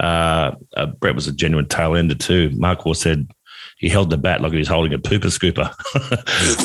Uh, 0.01 0.53
uh, 0.77 0.87
Brett 0.87 1.15
was 1.15 1.27
a 1.27 1.33
genuine 1.33 1.69
tail 1.69 1.95
ender 1.95 2.15
too. 2.15 2.51
Mark 2.51 2.85
Waugh 2.85 2.95
said 2.95 3.29
he 3.79 3.89
held 3.89 4.11
the 4.11 4.17
bat 4.17 4.41
like 4.41 4.53
he 4.53 4.59
was 4.59 4.69
holding 4.69 4.95
a 4.95 4.99
pooper 4.99 5.31
scooper. 5.31 5.71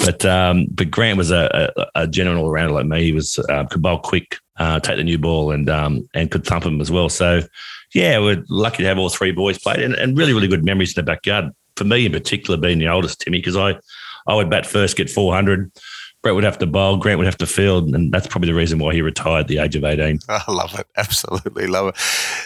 but 0.06 0.26
um, 0.26 0.67
but 0.72 0.89
Grant 0.89 1.17
was 1.17 1.32
a, 1.32 1.72
a, 1.76 2.04
a 2.04 2.08
genuine 2.08 2.39
all 2.39 2.50
rounder 2.50 2.74
like 2.74 2.86
me. 2.86 3.04
He 3.04 3.12
was 3.12 3.38
uh, 3.50 3.65
could 3.65 3.82
bowl 3.82 4.00
quick, 4.00 4.38
uh, 4.58 4.80
take 4.80 4.98
the 4.98 5.04
new 5.04 5.17
ball, 5.17 5.52
and 5.52 5.70
um, 5.70 6.08
and 6.13 6.32
could 6.32 6.46
thump 6.46 6.65
him 6.65 6.80
as 6.82 6.89
well. 6.89 7.10
So 7.10 7.41
yeah, 7.94 8.20
we're 8.20 8.44
lucky 8.50 8.84
to 8.84 8.89
have 8.89 8.98
all 8.98 9.10
three 9.10 9.32
boys 9.32 9.60
played, 9.60 9.82
and, 9.82 9.94
and 9.96 10.17
really 10.17 10.34
really 10.34 10.48
good 10.48 10.65
memories 10.65 10.98
in 10.98 11.04
the 11.04 11.12
backyard. 11.12 11.52
For 11.76 11.84
me 11.84 12.06
in 12.06 12.12
particular, 12.12 12.58
being 12.58 12.80
the 12.80 12.88
oldest, 12.88 13.22
Timmy, 13.22 13.39
because 13.39 13.58
I 13.58 13.78
I 14.28 14.36
would 14.36 14.50
bat 14.50 14.65
first, 14.65 14.96
get 14.96 15.10
four 15.10 15.34
hundred. 15.34 15.72
Brett 16.22 16.36
would 16.36 16.44
have 16.44 16.60
to 16.60 16.68
bowl, 16.68 16.98
Grant 16.98 17.18
would 17.18 17.26
have 17.26 17.38
to 17.38 17.48
field, 17.48 17.96
and 17.96 18.12
that's 18.12 18.28
probably 18.28 18.48
the 18.48 18.54
reason 18.54 18.78
why 18.78 18.94
he 18.94 19.02
retired 19.02 19.42
at 19.42 19.48
the 19.48 19.58
age 19.58 19.76
of 19.76 19.84
18. 19.84 20.20
I 20.30 20.52
love 20.52 20.78
it. 20.78 20.86
Absolutely 20.96 21.66
love 21.66 21.88
it. 21.88 21.98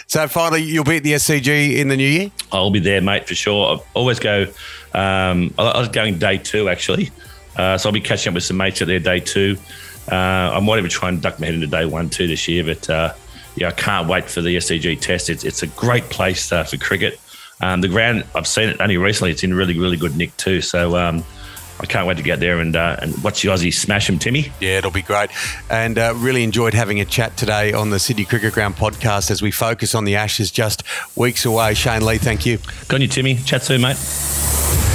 So 0.07 0.27
finally, 0.29 0.63
you'll 0.63 0.85
be 0.85 0.97
at 0.97 1.03
the 1.03 1.13
SCG 1.13 1.77
in 1.77 1.89
the 1.89 1.97
new 1.97 2.07
year? 2.07 2.31
I'll 2.53 2.71
be 2.71 2.79
there, 2.79 3.01
mate, 3.01 3.27
for 3.27 3.35
sure. 3.35 3.75
I 3.75 3.79
always 3.93 4.19
go, 4.19 4.43
um, 4.93 5.53
I 5.57 5.77
was 5.77 5.89
going 5.89 6.19
day 6.19 6.37
two, 6.37 6.69
actually. 6.69 7.11
Uh, 7.57 7.77
so 7.77 7.89
I'll 7.89 7.93
be 7.93 8.01
catching 8.01 8.31
up 8.31 8.35
with 8.35 8.43
some 8.43 8.57
mates 8.57 8.81
at 8.81 8.87
their 8.87 8.99
day 8.99 9.19
two. 9.19 9.57
Uh, 10.09 10.15
I 10.15 10.59
might 10.61 10.77
even 10.77 10.89
try 10.89 11.09
and 11.09 11.21
duck 11.21 11.39
my 11.39 11.47
head 11.47 11.55
into 11.55 11.67
day 11.67 11.85
one, 11.85 12.09
too, 12.09 12.27
this 12.27 12.47
year, 12.47 12.63
but 12.63 12.89
uh, 12.89 13.13
yeah, 13.57 13.67
I 13.67 13.71
can't 13.71 14.07
wait 14.07 14.29
for 14.29 14.41
the 14.41 14.55
SCG 14.55 15.01
test. 15.01 15.29
It's, 15.29 15.43
it's 15.43 15.63
a 15.63 15.67
great 15.67 16.03
place 16.05 16.49
uh, 16.49 16.63
for 16.63 16.77
cricket. 16.77 17.19
Um, 17.59 17.81
the 17.81 17.87
ground, 17.89 18.25
I've 18.35 18.47
seen 18.47 18.69
it 18.69 18.79
only 18.79 18.95
recently, 18.95 19.31
it's 19.31 19.43
in 19.43 19.53
really, 19.53 19.77
really 19.77 19.97
good 19.97 20.15
nick, 20.15 20.35
too. 20.37 20.61
So, 20.61 20.95
um, 20.95 21.25
I 21.79 21.85
can't 21.85 22.07
wait 22.07 22.17
to 22.17 22.23
get 22.23 22.39
there 22.39 22.59
and 22.59 22.75
uh, 22.75 22.97
and 23.01 23.17
watch 23.23 23.41
the 23.41 23.49
Aussies 23.49 23.73
smash 23.73 24.07
them, 24.07 24.17
Timmy. 24.17 24.51
Yeah, 24.59 24.77
it'll 24.77 24.91
be 24.91 25.01
great. 25.01 25.29
And 25.69 25.97
uh, 25.97 26.13
really 26.15 26.43
enjoyed 26.43 26.73
having 26.73 26.99
a 26.99 27.05
chat 27.05 27.35
today 27.37 27.73
on 27.73 27.89
the 27.89 27.99
Sydney 27.99 28.25
Cricket 28.25 28.53
Ground 28.53 28.75
podcast 28.75 29.29
as 29.29 29.41
we 29.41 29.51
focus 29.51 29.93
on 29.93 30.05
the 30.05 30.15
Ashes 30.15 30.51
just 30.51 30.83
weeks 31.15 31.45
away. 31.45 31.73
Shane 31.73 32.05
Lee, 32.05 32.17
thank 32.17 32.45
you. 32.45 32.59
Got 32.87 33.01
you, 33.01 33.07
Timmy. 33.07 33.35
Chat 33.35 33.63
soon, 33.63 33.81
mate. 33.81 34.94